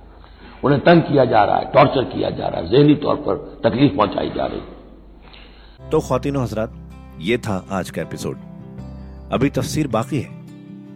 उन्हें 0.64 0.82
तंग 0.82 1.02
किया 1.02 1.26
जा 1.26 1.44
रहा 1.44 1.58
है, 1.58 1.66
टॉर्चर 1.74 2.04
किया 2.06 2.30
जा 2.30 2.48
रहा 2.48 2.62
है, 2.62 2.70
जहनी 2.70 2.96
तौर 2.96 3.16
पर 3.26 3.36
तकलीफ़ 3.66 3.96
पहुंचाई 3.98 4.30
जा 4.36 4.46
रही 4.46 5.90
तो 5.92 6.00
खातिनों 6.00 6.44
हजरात, 6.44 6.72
ये 7.20 7.38
था 7.38 7.66
आज 7.72 7.90
का 7.90 8.02
एपिसोड। 8.02 8.38
अभी 9.34 9.50
तफसीर 9.50 9.88
बाकी 9.88 10.20
है। 10.20 10.30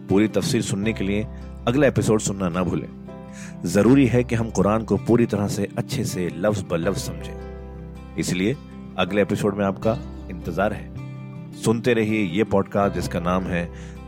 पूरी 0.08 0.28
तफसीर 0.28 0.62
सुनने 0.62 0.92
के 0.92 1.04
लिए 1.04 1.26
अगला 1.68 1.86
एपिसोड 1.86 2.20
सुनना 2.20 2.48
ना 2.48 2.62
भूलें। 2.62 2.88
ज़रूरी 3.66 4.06
है 4.06 4.22
कि 4.24 4.34
हम 4.34 4.50
कुरान 4.50 4.84
को 4.84 4.96
पूरी 5.06 5.26
तरह 5.26 5.46
से 5.48 5.68
अच्छे 5.78 6.04
से 6.04 6.28
लफ्ज 6.36 6.64
ब 6.70 6.76
लफ्ज 6.78 6.98
समझें। 6.98 8.16
इसलिए 8.18 8.56
अगले 8.98 9.22
एपिसोड 9.22 9.54
में 9.54 9.64
आपका 9.64 9.96
इंतज़ार 10.30 10.72
है। 10.72 10.88
सुनते 11.54 11.92
रहिए 11.94 12.24
ये 12.28 12.44
पॉडकास्ट 12.46 12.94
जिसका 12.94 13.20
नाम 13.20 13.44
है 13.44 13.64